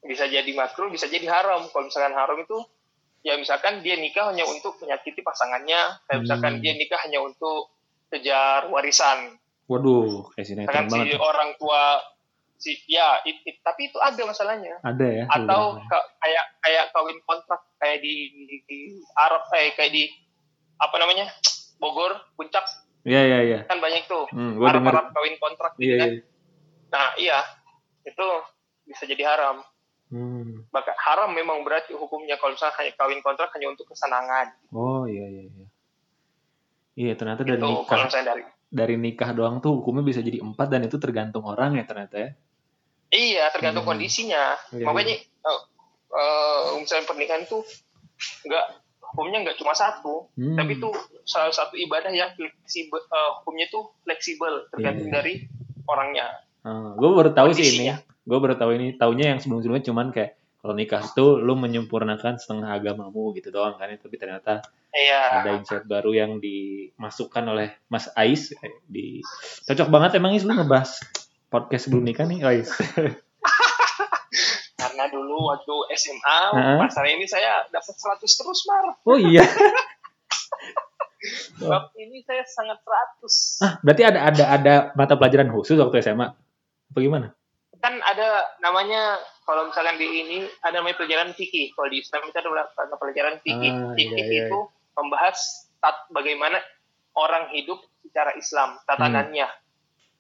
[0.03, 2.59] bisa jadi makruh bisa jadi haram kalau misalkan haram itu
[3.21, 6.61] ya misalkan dia nikah hanya untuk menyakiti pasangannya kayak misalkan Hmm.
[6.61, 7.71] dia nikah hanya untuk
[8.09, 11.19] kejar warisan Waduh, kayak sinetron misalkan si banget.
[11.23, 12.03] orang tua
[12.63, 15.23] si ya it- it- tapi itu ada masalahnya Ada ya.
[15.27, 15.99] atau ya.
[16.17, 18.79] kayak kayak kawin kontrak kayak di, di, di
[19.13, 20.07] Arab eh kayak di
[20.77, 21.27] apa namanya
[21.75, 22.63] Bogor puncak
[23.03, 23.59] Iya, iya, iya.
[23.67, 24.87] kan banyak tuh Hmm, Arab.
[24.87, 26.21] Arab kawin kontrak gitu Iya, kan iya.
[26.89, 27.39] nah iya
[28.01, 28.27] itu
[28.85, 29.59] bisa jadi haram
[30.07, 30.69] Hmm.
[30.69, 35.25] bahkan haram memang berarti hukumnya kalau misalnya hanya kawin kontrak hanya untuk kesenangan Oh, iya,
[35.25, 35.67] iya, iya.
[36.93, 40.81] Iya, ternyata dari itu nikah dari dari nikah doang tuh hukumnya bisa jadi empat dan
[40.83, 42.29] itu tergantung orang ya ternyata ya.
[43.13, 43.93] Iya tergantung Hmm.
[43.93, 45.59] kondisinya Iya, makanya eh,
[46.11, 47.61] eh, misalnya pernikahan itu
[48.43, 48.65] nggak
[49.03, 50.57] hukumnya nggak cuma satu Hmm.
[50.57, 50.89] tapi itu
[51.23, 55.15] salah satu ibadah yang fleksibel eh, hukumnya itu fleksibel tergantung Iya.
[55.15, 55.33] dari
[55.85, 56.27] orangnya
[56.95, 57.91] gue baru tahu sih ini.
[58.23, 58.95] Gue baru tahu ini.
[58.95, 63.91] Taunya yang sebelum-sebelumnya cuman kayak kalau nikah tuh lu menyempurnakan setengah agamamu gitu doang kan.
[63.91, 64.63] Tapi ternyata
[64.95, 68.55] iya ada insight baru yang dimasukkan oleh Mas Ais
[68.87, 69.19] di
[69.67, 71.03] cocok banget emang Is lu ngebahas
[71.53, 72.73] podcast sebelum nikah nih Ais.
[74.81, 76.39] karena dulu waktu SMA
[76.81, 79.45] pasar ini saya dapat 100 terus mar Oh iya.
[81.63, 86.27] bab ini saya sangat 100 Ah, berarti ada ada ada mata pelajaran khusus waktu SMA.
[86.89, 87.31] Apa gimana?
[87.79, 92.37] kan ada namanya kalau misalkan di ini ada namanya pelajaran fikih kalau di Islam itu
[92.39, 94.45] ada mata pelajaran fikih Ah, fikih iya, iya.
[94.47, 94.59] itu
[94.95, 96.63] membahas tat, bagaimana
[97.19, 99.51] orang hidup secara Islam tatanannya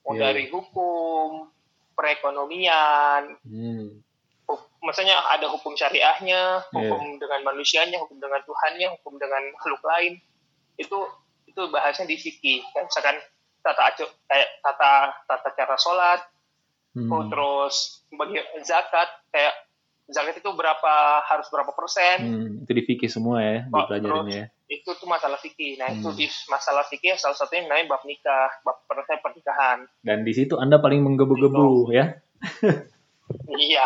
[0.03, 0.21] mau Iya.
[0.29, 1.47] dari hukum
[1.93, 4.03] perekonomian Hmm.
[4.83, 10.19] maksudnya ada hukum syariahnya, hukum dengan manusianya, hukum dengan Tuhannya, hukum dengan makhluk lain.
[10.75, 11.07] Itu
[11.47, 12.59] itu bahasnya di fikih.
[12.67, 13.17] Kayak misalkan
[13.63, 14.93] tata acu, kayak tata
[15.23, 16.19] tata cara sholat,
[16.93, 17.09] Hmm.
[17.09, 19.55] oh, terus bagi zakat kayak
[20.11, 20.93] zakat itu berapa
[21.23, 22.17] harus berapa persen.
[22.19, 24.45] Hmm, itu di fikih semua ya, Oh, dipelajarin ya.
[24.65, 25.75] Itu tuh masalah fikih.
[25.75, 26.17] Nah, itu Hmm.
[26.17, 29.85] di masalah fikih salah satunya namanya bab nikah, bab per- pernikahan.
[29.99, 32.15] Dan di situ Anda paling menggebu-gebu ya.
[33.49, 33.85] Iya.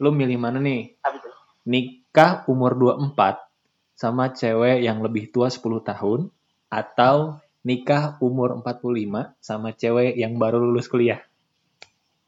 [0.00, 0.96] Lu milih mana nih?
[0.96, 1.28] Itu?
[1.66, 3.46] Nikah umur 24
[3.92, 6.32] sama cewek yang lebih tua 10 tahun
[6.72, 11.20] atau nikah umur 45 sama cewek yang baru lulus kuliah.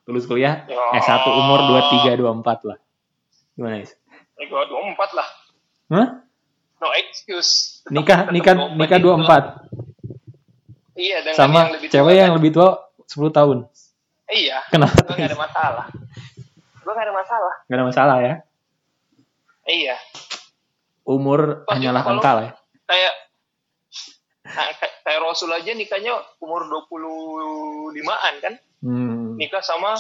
[0.04, 1.00] Lulus kuliah Ya.
[1.00, 2.78] S1 umur 23 24 lah.
[3.56, 3.96] Gimana, Is?
[4.36, 5.28] Eh, gua 24 lah.
[5.92, 6.08] Hah?
[6.80, 7.84] No excuse.
[7.84, 9.06] Tetap- Nikah tetap nikah 24 nikah itu.
[9.06, 9.72] 24
[10.92, 12.36] Iya, dengan sama yang lebih tua cewek yang kan.
[12.36, 12.68] lebih tua
[13.06, 13.58] 10 tahun.
[14.26, 14.96] Iya, Kenapa?
[14.98, 15.86] gue gak ada masalah.
[16.74, 17.54] Gue gak ada masalah.
[17.62, 18.34] Gak ada masalah ya.
[19.62, 19.96] Iya,
[21.02, 22.52] Umur Pasti hanyalah angka lah ya.
[22.84, 23.12] kayak
[24.44, 28.54] nah, kayak, kayak Rasul aja nikahnya umur 25-an kan?
[28.80, 29.34] Hmm.
[29.34, 29.94] Nikah sama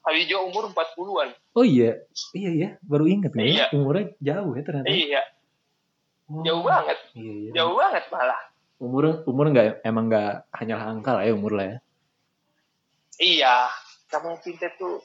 [0.00, 1.28] Khadijah umur 40-an.
[1.52, 2.00] Oh iya,
[2.32, 3.60] iya iya, baru inget nih Iya.
[3.60, 4.88] ya, umurnya jauh ya ternyata.
[4.88, 5.22] Iya,
[6.26, 6.96] Oh, jauh banget.
[7.12, 7.50] Iya iya.
[7.52, 8.40] Jauh banget malah.
[8.78, 11.76] Umur umur nggak emang nggak hanyalah angka lah ya umur lah ya.
[13.18, 13.54] Iya,
[14.08, 14.98] namanya cinta tuh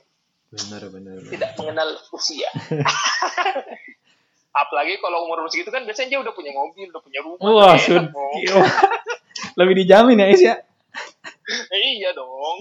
[0.47, 1.19] Benar benar.
[1.19, 1.27] benar.
[1.27, 2.47] tidak mengenal usia.
[4.55, 7.43] Apalagi kalau umur segitu kan biasanya dia udah punya mobil, udah punya rumah.
[7.43, 8.03] Wah, enak sud.
[8.07, 8.63] dong.
[9.59, 10.55] Lebih dijamin ya Is ya.
[11.95, 12.57] iya dong.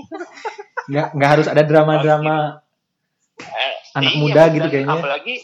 [0.90, 2.60] Nggak nggak harus ada drama-drama.
[3.40, 4.94] Eh, Anak iya, muda gitu kayaknya.
[4.94, 5.36] Apalagi,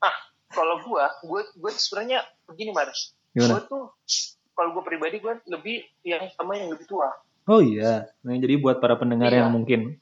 [0.00, 0.16] ah,
[0.48, 3.12] kalau gua, gua, gua sebenarnya begini Mars.
[3.36, 3.58] Gimana?
[3.58, 3.84] Gua tuh,
[4.52, 7.10] kalau gua pribadi gua lebih yang sama yang lebih tua.
[7.48, 8.08] Oh iya.
[8.22, 9.44] Nah, jadi buat para pendengar Iya.
[9.44, 9.96] yang mungkin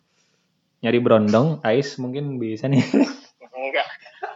[0.82, 2.82] nyari berondong, Ais mungkin bisa nih.
[3.54, 3.86] Enggak.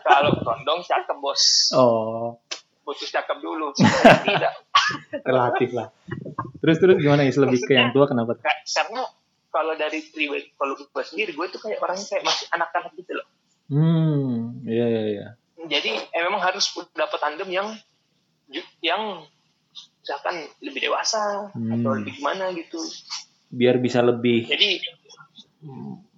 [0.00, 2.38] Kalau condong cakep bos, Oh,
[2.82, 3.70] butuh cakep dulu.
[3.76, 4.52] Tidak.
[5.28, 5.88] relatif lah.
[6.60, 8.36] Terus terus gimana Is lebih ke yang tua kenapa?
[8.36, 9.02] Ka- Karena
[9.48, 13.26] kalau dari pribadi, kalau gua sendiri, gua tuh kayak orangnya kayak masih anak-anak gitu loh.
[13.66, 15.26] Hmm, iya iya iya.
[15.60, 17.68] jadi eh, memang harus dapat tandem yang
[18.80, 19.22] yang
[20.02, 21.78] misalkan lebih dewasa Hmm.
[21.78, 22.80] atau lebih gimana gitu
[23.48, 24.82] Biar bisa lebih jadi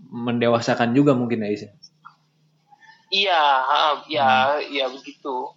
[0.08, 1.68] mendewasakan juga mungkin ya Is.
[3.10, 3.40] iya
[4.08, 4.72] ya Hmm.
[4.72, 5.52] ya begitu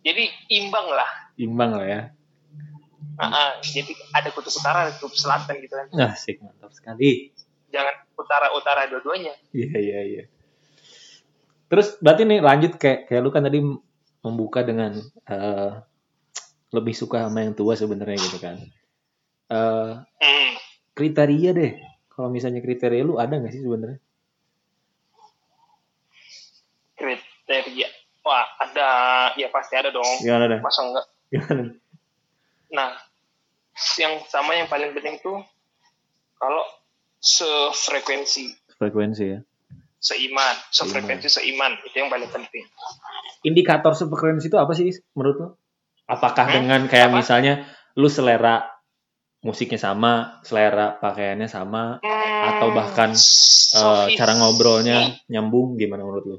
[0.00, 2.00] jadi imbang lah Imbang lah ya.
[3.14, 3.62] Ha.
[3.62, 7.30] jadi ada kutub utara ada kutub selatan gitu kan Nah, sik mantap sekali.
[7.70, 10.24] jangan utara utara dua-duanya Iya iya iya.
[11.64, 13.62] Terus berarti nih lanjut kayak kayak lu kan tadi
[14.20, 15.70] membuka dengan eh,
[16.70, 18.58] lebih suka sama yang tua sebenarnya gitu kan.
[19.46, 20.54] Hmm.
[20.92, 21.72] kriteria deh.
[22.08, 23.98] Kalau misalnya kriteria lu ada nggak sih sebenarnya?
[26.94, 27.88] kriteria
[28.22, 28.88] wah ada
[29.36, 30.60] ya pasti ada dong Gimana deh?
[30.62, 31.72] masa enggak Gimana?
[32.70, 32.90] Nah,
[33.96, 35.40] yang sama yang paling penting tuh
[36.36, 36.62] kalau
[37.18, 39.40] sefrekuensi, Frekuensi ya.
[39.96, 42.64] seiman, sefrekuensi seiman itu yang paling penting.
[43.42, 45.48] Indikator frekuensi itu apa sih menurut lu?
[46.04, 46.54] Apakah Hmm?
[46.58, 47.16] dengan kayak Apa?
[47.16, 47.54] misalnya
[47.94, 48.68] lu selera
[49.40, 52.00] musiknya sama, selera pakaiannya sama,
[52.44, 56.36] Atau bahkan, Sofis- cara ngobrolnya nyambung gimana menurut lu?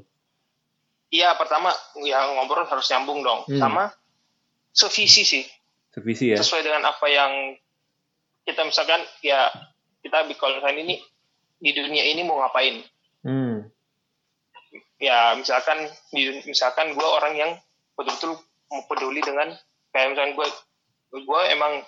[1.08, 3.58] Iya, pertama ya ngobrol harus nyambung dong, Hmm.
[3.58, 3.82] sama
[4.76, 5.44] sevisi sih,
[5.88, 6.36] Sevisi ya.
[6.36, 7.56] sesuai dengan apa yang
[8.44, 9.48] kita misalkan ya
[9.98, 11.00] kita kalau misalkan ini
[11.56, 12.84] di dunia ini mau ngapain?
[13.22, 13.66] Hmm.
[14.96, 15.76] ya misalkan
[16.08, 17.50] di- misalkan gue orang yang
[17.94, 18.38] betul-betul
[18.86, 19.52] peduli dengan
[19.90, 20.46] kayak misalkan gue
[21.16, 21.80] gue emang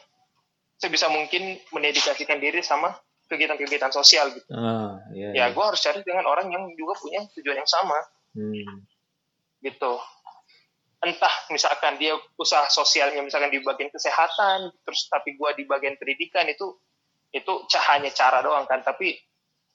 [0.76, 5.30] sebisa mungkin mendedikasikan diri sama kegiatan-kegiatan sosial gitu Ah, iya.
[5.30, 5.46] ya iya.
[5.48, 7.98] gue harus cari dengan orang yang juga punya tujuan yang sama
[8.32, 8.84] Hmm.
[9.58, 9.92] gitu
[10.98, 16.46] entah misalkan dia usaha sosialnya misalkan di bagian kesehatan terus tapi gue di bagian pendidikan
[16.50, 16.74] itu
[17.30, 19.14] itu ca- hanya cara doang kan tapi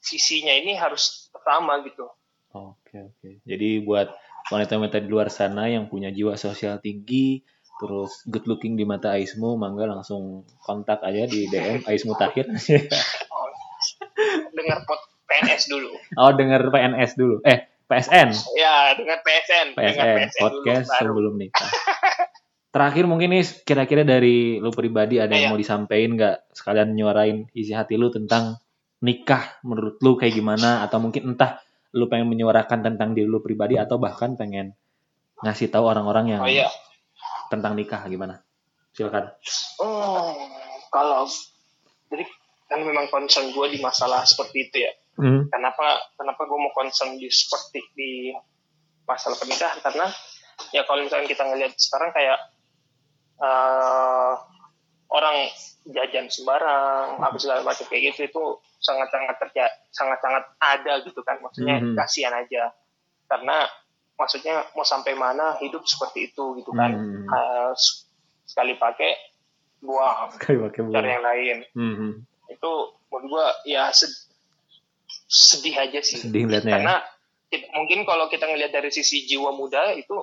[0.03, 2.07] visinya ini harus sama gitu
[2.53, 3.29] Oke oke.
[3.49, 4.13] Jadi buat
[4.53, 7.41] wanita-wanita di luar sana yang punya jiwa sosial tinggi,
[7.81, 12.45] terus good looking di mata Aismu, mangga langsung kontak aja di DM Aismu Tahir.
[14.53, 17.41] dengar pot PNS dulu oh dengar PNS dulu.
[17.43, 18.29] Eh PSN.
[18.53, 19.67] Ya, dengan PSN.
[19.73, 21.69] dengan PSN podcast dulu, sebelum nikah.
[22.69, 25.51] Terakhir mungkin nih kira-kira dari lu pribadi ada yang Iya.
[25.53, 28.57] mau disampaikan nggak sekalian nyuarain isi hati lu tentang
[28.99, 31.61] nikah menurut lu kayak gimana atau mungkin entah
[31.93, 34.73] lu pengen menyuarakan tentang diri lu pribadi atau bahkan pengen
[35.45, 36.65] ngasih tahu orang-orang yang Oh iya.
[37.53, 38.41] tentang nikah gimana?
[38.89, 39.29] Silakan.
[39.77, 40.33] Oh,
[40.89, 41.29] kalau
[42.09, 42.25] jadi
[42.65, 44.93] kan memang concern gue di masalah seperti itu ya.
[45.13, 45.45] Hmm.
[45.47, 45.85] Kenapa
[46.15, 48.11] kenapa gue mau concern di seperti di
[49.03, 50.09] masalah pernikahan karena
[50.71, 52.39] ya kalau misalnya kita ngelihat sekarang kayak
[53.37, 54.33] eh,
[55.09, 55.37] orang
[55.85, 58.43] jajan sembarang apa segala macam kayak gitu itu
[58.79, 61.93] sangat-sangat terjadi sangat-sangat ada gitu kan maksudnya Mhm.
[61.93, 62.71] kasihan aja
[63.27, 63.67] karena
[64.15, 67.27] maksudnya mau sampai mana hidup seperti itu gitu kan Hmm.
[67.73, 68.07] S-
[68.45, 69.11] sekali pakai
[69.79, 72.11] buang Sekali pakai cari yang lain Hmm.
[72.47, 72.71] itu
[73.09, 74.22] menurut gua ya sed-
[75.33, 76.75] sedih aja sih Sedih ngeliatnya ya.
[76.77, 76.95] karena
[77.47, 80.13] kita- mungkin kalau kita ngelihat dari sisi jiwa muda itu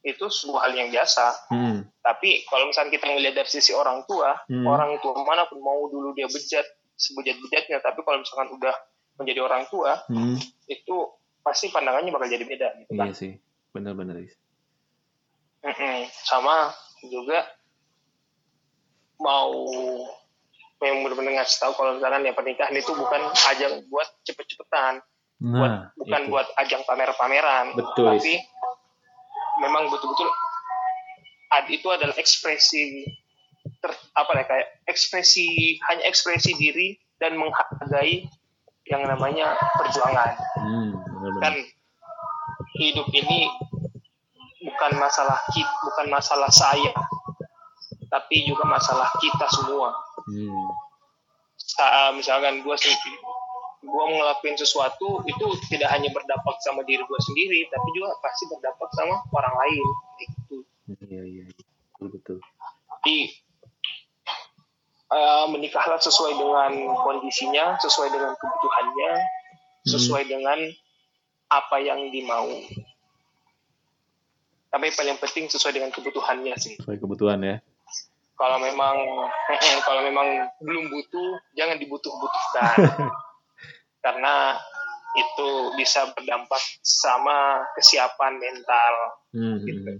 [0.00, 1.82] itu sebuah hal yang biasa Hmm.
[1.98, 4.62] tapi kalau misalnya kita ngelihat dari sisi orang tua Hmm.
[4.64, 6.62] orang tua mana pun mau dulu dia bejat
[6.94, 8.74] sebejat-bejatnya tapi kalau misalkan udah
[9.14, 10.38] menjadi orang tua Hmm.
[10.64, 10.96] itu
[11.40, 13.32] pasti pandangannya bakal jadi beda gitu kan Iya sih.
[13.70, 14.22] Bener-bener.
[14.22, 14.32] Is.
[15.60, 15.98] Mm-mm.
[16.22, 16.70] sama
[17.02, 17.42] juga
[19.16, 19.50] mau
[20.84, 23.22] yang benar-benar ngasih tahu kalau misalkan ya pernikahan itu bukan
[23.54, 25.00] ajang buat cepet-cepetan.
[25.40, 26.30] Buat Nah, bukan itu.
[26.30, 27.74] buat ajang pamer-pameran.
[27.74, 28.34] Betul, tapi
[29.60, 30.30] memang betul-betul
[31.52, 33.06] ad itu adalah ekspresi
[33.78, 38.26] ter, apa ya kayak ekspresi hanya ekspresi diri dan menghargai
[38.90, 40.32] yang namanya perjuangan.
[40.60, 40.90] Hmm,
[41.40, 41.54] kan
[42.78, 43.48] hidup ini
[44.64, 46.92] bukan masalah kita bukan masalah saya
[48.10, 49.94] tapi juga masalah kita semua
[50.24, 50.66] Hmm.
[51.56, 53.16] Sa- misalkan gue sendiri
[53.84, 58.88] gue ngelakuin sesuatu itu tidak hanya berdampak sama diri gue sendiri tapi juga pasti berdampak
[58.92, 59.86] sama orang lain
[60.18, 61.44] gitu Iya, iya.
[61.44, 61.64] iya.
[62.00, 62.38] Betul, betul.
[63.00, 63.16] jadi
[65.10, 69.12] eh, menikahlah sesuai dengan kondisinya sesuai dengan kebutuhannya
[69.84, 70.58] sesuai dengan
[71.46, 72.48] apa yang dimau
[74.68, 77.56] tapi paling penting sesuai dengan kebutuhannya sih Sesuai kebutuhan ya.
[78.34, 78.96] Kalau memang
[79.86, 80.26] kalau memang
[80.60, 82.76] belum butuh jangan dibutuh-butuhkan
[84.04, 84.58] karena
[85.14, 88.94] itu bisa berdampak sama kesiapan mental
[89.30, 89.58] Hmm.
[89.62, 89.82] Gitu.
[89.82, 89.98] hmm.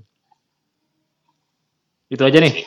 [2.06, 2.62] Itu aja nih.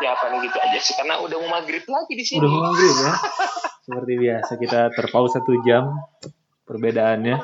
[0.00, 2.94] ya paling gitu aja sih karena udah mau maghrib lagi di sini Udah mau maghrib
[2.96, 3.12] ya.
[3.84, 5.92] Seperti biasa kita terpaus satu jam
[6.64, 7.36] perbedaannya.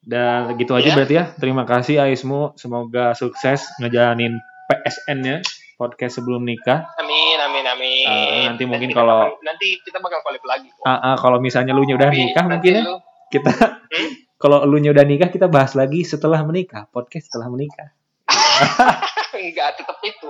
[0.00, 0.94] Dan gitu aja Ya.
[0.96, 1.24] berarti ya.
[1.36, 2.56] Terima kasih Aismu.
[2.56, 5.44] Semoga sukses ngejalanin PSN-nya
[5.74, 6.86] podcast sebelum nikah.
[6.96, 8.06] Amin, amin, amin.
[8.06, 10.68] Ah, nanti mungkin kita kalau- bakal- nanti kita bakal collab lagi.
[10.68, 10.84] kok.
[10.84, 14.10] Ah, ah, kalau misalnya lu nya udah Tapi nikah nanti mungkin ya lu- kita Hmm?
[14.36, 17.90] kalau lu nya udah nikah kita bahas lagi setelah menikah, podcast setelah menikah.
[19.34, 20.28] enggak tetap itu.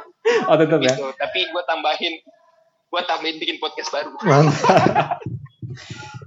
[0.49, 0.91] Oh, tetap ya.
[0.91, 1.07] Gitu.
[1.13, 2.15] Tapi gue tambahin
[2.89, 4.11] gue tambahin bikin podcast baru.
[4.23, 5.21] Mantap.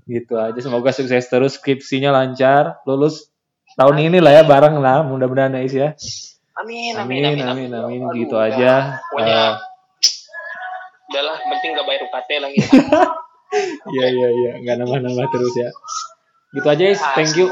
[0.05, 3.27] gitu aja semoga sukses terus skripsinya lancar, lulus
[3.75, 5.95] tahun ini lah ya bareng lah mudah-mudahan Ais ya.
[6.57, 8.97] Amin, Amin amin, amin amin, Aduh, gitu aja.
[9.13, 9.61] Pokoknya
[11.07, 12.59] udahlah, penting gak bayar UKT lagi.
[13.87, 15.71] Iya iya iya, nggak nambah-nambah terus ya.
[16.51, 16.99] Gitu aja, Is.
[17.15, 17.47] Thank you.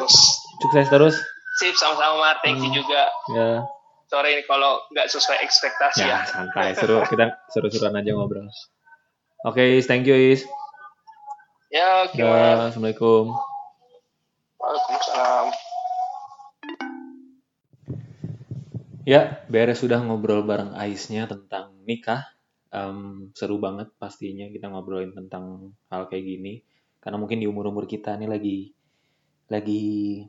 [0.60, 1.16] Sukses terus.
[1.56, 2.36] Sip, sama-sama Mar.
[2.44, 2.80] Thank you Hmm.
[2.84, 3.08] juga.
[3.32, 3.64] Ya,
[4.06, 6.20] Sorry nih kalau nggak sesuai ekspektasi ya.
[6.20, 8.44] ya santai seru kita seru-seruan aja ngobrol.
[9.48, 9.88] Oke, Is.
[9.88, 10.44] thank you, Is.
[11.72, 12.68] Ya, oke, Mar.
[12.68, 13.32] Assalamualaikum.
[14.60, 15.46] Waalaikumsalam.
[19.06, 22.26] Ya, beres sudah ngobrol bareng Aisnya tentang nikah.
[22.74, 26.66] Em, seru banget pastinya kita ngobrolin tentang hal kayak gini.
[26.98, 28.58] Karena mungkin di umur-umur kita nih lagi
[29.46, 30.26] lagi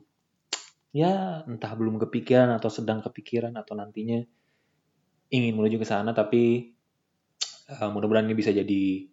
[0.93, 4.21] ya entah belum kepikiran atau sedang kepikiran atau nantinya
[5.33, 6.69] ingin menuju ke sana tapi
[7.73, 9.09] eh, mudah-mudahan ini bisa jadi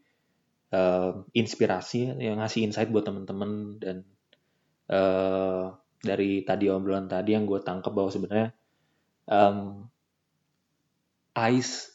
[0.77, 3.97] eh, inspirasi yang ngasih insight buat temen-temen dan
[4.93, 5.65] eh,
[6.05, 8.53] dari tadi obrolan tadi yang gue tangkap bahwa sebenarnya
[9.31, 9.89] um,
[11.35, 11.91] Ais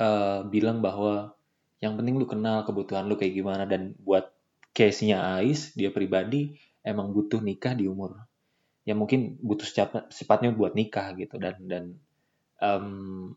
[0.00, 1.36] uh, bilang bahwa
[1.78, 4.32] yang penting lu kenal kebutuhan lu kayak gimana dan buat
[4.72, 8.28] case-nya Ais dia pribadi emang butuh nikah di umur
[8.88, 9.68] ya mungkin butuh
[10.08, 11.36] secepatnya buat nikah gitu.
[11.36, 11.84] Dan dan
[12.64, 13.36] um,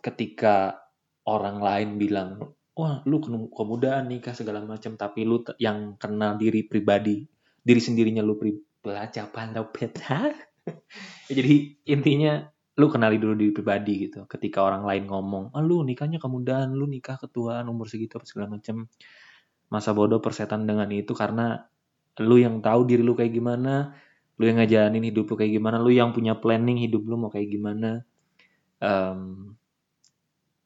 [0.00, 0.80] ketika
[1.28, 2.40] orang lain bilang
[2.72, 7.28] wah lu ke- kemudahan nikah segala macam tapi lu yang kenal diri pribadi
[7.60, 10.32] diri sendirinya lu pri belajar pandau peta
[11.36, 12.44] Jadi intinya
[12.74, 14.26] lu kenali dulu diri pribadi gitu.
[14.26, 18.58] Ketika orang lain ngomong ah lu nikahnya kemudahan lu nikah ketuaan umur segitu apa segala
[18.58, 18.90] macam
[19.70, 21.66] masa bodoh persetan dengan itu karena
[22.22, 23.94] lu yang tahu diri lu kayak gimana
[24.38, 27.48] lu yang ngejalanin hidup lu kayak gimana lu yang punya planning hidup lu mau kayak
[27.54, 28.02] gimana.
[28.82, 29.54] Em,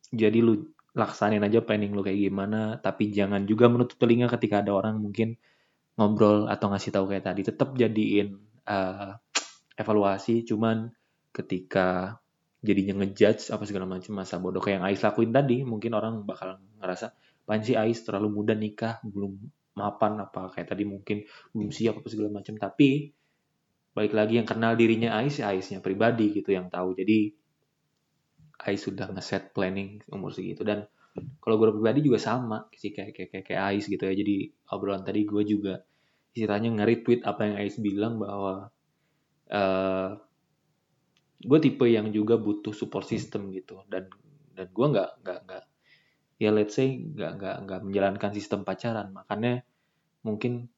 [0.08, 4.72] jadi lu laksanin aja planning lu kayak gimana tapi jangan juga menutup telinga ketika ada
[4.72, 5.36] orang mungkin
[6.00, 7.40] ngobrol atau ngasih tahu kayak tadi.
[7.44, 8.28] Tetap jadiin
[8.64, 9.10] eh,
[9.78, 10.90] evaluasi cuman
[11.30, 12.18] ketika
[12.58, 16.58] jadinya ngejudge apa segala macam masa bodoh kayak yang Ais lakuin tadi mungkin orang bakal
[16.82, 17.14] ngerasa
[17.48, 18.04] apaan sih Ais?
[18.04, 19.38] Terlalu muda nikah belum
[19.78, 20.52] mapan apa?
[20.52, 21.24] Kayak tadi mungkin
[21.54, 23.08] belum siap apa segala macam tapi
[23.96, 26.92] balik lagi yang kenal dirinya Ais ya Aisnya pribadi gitu yang tahu.
[26.92, 27.32] Jadi
[28.68, 30.66] Ais sudah ngeset planning umur segitu.
[30.66, 30.84] Dan
[31.40, 34.12] kalau gue pribadi juga sama sih kayak kayak kayak, kayak Ais gitu ya.
[34.12, 35.80] Jadi obrolan tadi gue juga
[36.36, 38.68] istilahnya nge-retweet apa yang Ais bilang bahwa
[39.48, 40.10] eh
[41.38, 43.82] gue tipe yang juga butuh support system gitu.
[43.86, 44.10] Dan
[44.54, 45.64] dan gue nggak nggak nggak
[46.38, 49.10] ya let's say nggak nggak nggak menjalankan sistem pacaran.
[49.14, 49.62] Makanya
[50.26, 50.68] mungkin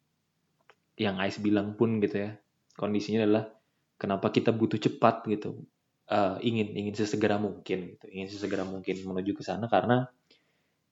[1.00, 2.30] yang Ais bilang pun gitu ya
[2.76, 3.44] kondisinya adalah
[3.96, 5.64] kenapa kita butuh cepat gitu.
[6.10, 8.06] Eh, ingin ingin sesegera mungkin gitu.
[8.10, 10.08] Ingin sesegera mungkin menuju ke sana karena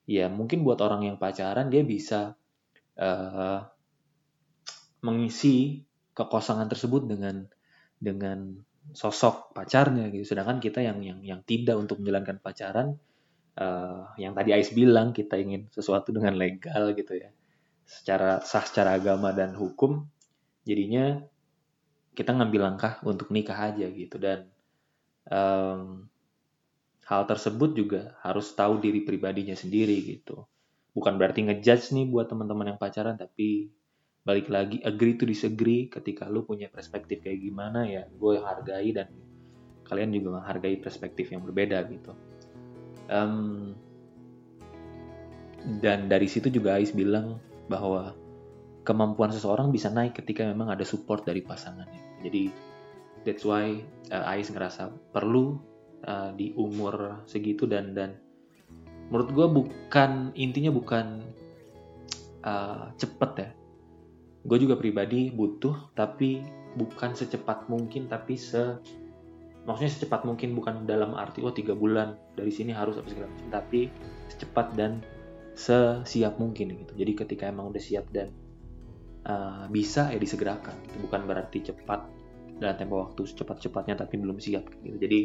[0.09, 2.33] ya mungkin buat orang yang pacaran dia bisa
[2.99, 3.61] eh
[4.99, 5.85] mengisi
[6.17, 7.47] kekosongan tersebut dengan
[7.99, 8.55] dengan
[8.95, 10.25] sosok pacarnya gitu.
[10.25, 12.97] Sedangkan kita yang yang yang tidak untuk menjalankan pacaran
[13.59, 17.29] eh, yang tadi Ais bilang kita ingin sesuatu dengan legal gitu ya.
[17.85, 20.07] Secara sah secara agama dan hukum
[20.63, 21.19] jadinya
[22.13, 24.17] kita ngambil langkah untuk nikah aja gitu.
[24.19, 24.49] Dan
[25.29, 26.09] em,
[27.09, 30.45] hal tersebut juga harus tahu diri pribadinya sendiri gitu.
[30.93, 33.71] Bukan berarti ngejudge nih buat teman-teman yang pacaran tapi
[34.29, 39.09] balik lagi agree to disagree ketika lu punya perspektif kayak gimana ya gue hargai dan
[39.89, 42.13] kalian juga menghargai perspektif yang berbeda gitu.
[43.09, 43.73] Em,
[45.81, 48.13] dan dari situ juga Ais bilang bahwa
[48.85, 52.21] kemampuan seseorang bisa naik ketika memang ada support dari pasangannya.
[52.21, 52.53] Jadi
[53.25, 53.81] that's why
[54.13, 55.57] uh, Ais ngerasa perlu
[56.05, 58.13] uh, di umur segitu dan dan
[59.09, 61.25] menurut gue bukan intinya bukan
[62.45, 63.49] uh, cepet ya
[64.45, 66.43] gue juga pribadi butuh tapi
[66.79, 68.79] bukan secepat mungkin tapi se
[69.67, 73.47] maksudnya secepat mungkin bukan dalam arti oh tiga bulan dari sini harus apa segala macam
[73.51, 73.91] tapi
[74.31, 75.03] secepat dan
[75.59, 76.93] sesiap mungkin gitu.
[76.95, 78.31] Jadi ketika emang udah siap dan
[79.27, 81.03] uh, bisa ya disegerakan gitu.
[81.03, 82.07] bukan berarti cepat
[82.59, 84.95] dalam tempo waktu secepat-cepatnya tapi belum siap gitu.
[84.95, 85.19] Jadi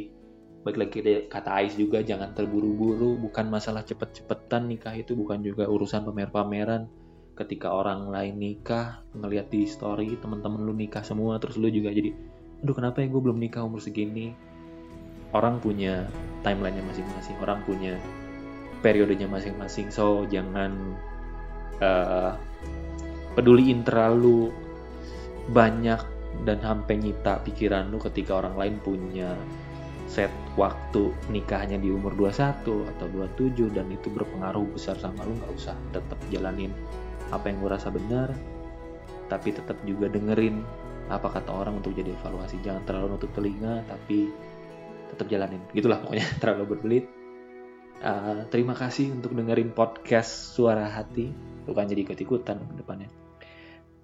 [0.66, 6.08] balik lagi kata Ais juga jangan terburu-buru bukan masalah cepet-cepetan nikah itu bukan juga urusan
[6.08, 6.88] pamer-pameran
[7.34, 12.14] ketika orang lain nikah ngelihat di story teman-teman lu nikah semua terus lu juga jadi
[12.62, 14.32] aduh kenapa ya gue belum nikah umur segini?
[15.34, 16.06] Orang punya
[16.46, 17.98] timelinenya masing-masing orang punya
[18.80, 19.90] periodenya masing-masing.
[19.90, 20.94] So jangan
[21.82, 22.38] uh,
[23.34, 24.54] peduliin terlalu
[25.50, 26.00] banyak
[26.46, 29.34] dan sampai nyita pikiran lu ketika orang lain punya
[30.08, 35.52] set waktu nikahnya di umur 21 atau 27 dan itu berpengaruh besar sama lu nggak
[35.56, 36.70] usah tetap jalanin
[37.32, 38.32] apa yang gue rasa benar
[39.28, 40.60] tapi tetap juga dengerin
[41.08, 42.60] apa kata orang untuk jadi evaluasi.
[42.64, 44.28] Jangan terlalu nutup telinga tapi
[45.12, 45.60] tetap jalanin.
[45.72, 47.06] Gitulah pokoknya terlalu berbelit.
[48.04, 51.32] Uh, terima kasih untuk dengerin podcast suara hati.
[51.64, 53.08] Bukan jadi ikut-ikutan ke depannya.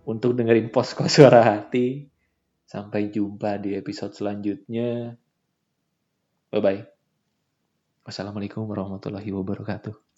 [0.09, 2.09] Untuk dengerin posko suara hati
[2.65, 5.17] sampai jumpa di episode selanjutnya.
[6.51, 7.01] Bye bye
[8.11, 10.10] wassalamualaikum warahmatullahi wabarakatuh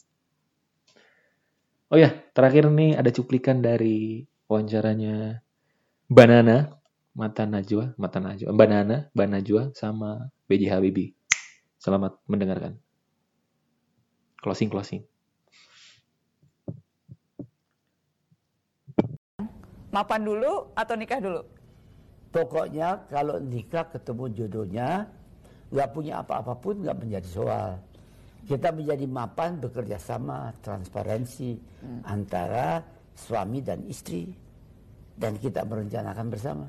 [1.92, 5.44] Oh ya, terakhir nih ada cuplikan dari wawancaranya
[6.08, 6.80] Banana,
[7.12, 11.12] Mata Najwa, Mata Najwa, Banana, Banajwa sama BJ Habibie.
[11.76, 12.80] Selamat mendengarkan.
[14.40, 15.04] Closing closing.
[19.92, 21.44] Mapan dulu atau nikah dulu?
[22.32, 25.12] Pokoknya kalau nikah ketemu jodohnya,
[25.68, 27.91] nggak punya apa-apa pun nggak menjadi soal
[28.46, 32.00] kita menjadi mapan bekerja sama transparansi hmm.
[32.02, 32.82] antara
[33.14, 34.34] suami dan istri
[35.14, 36.66] dan kita merencanakan bersama.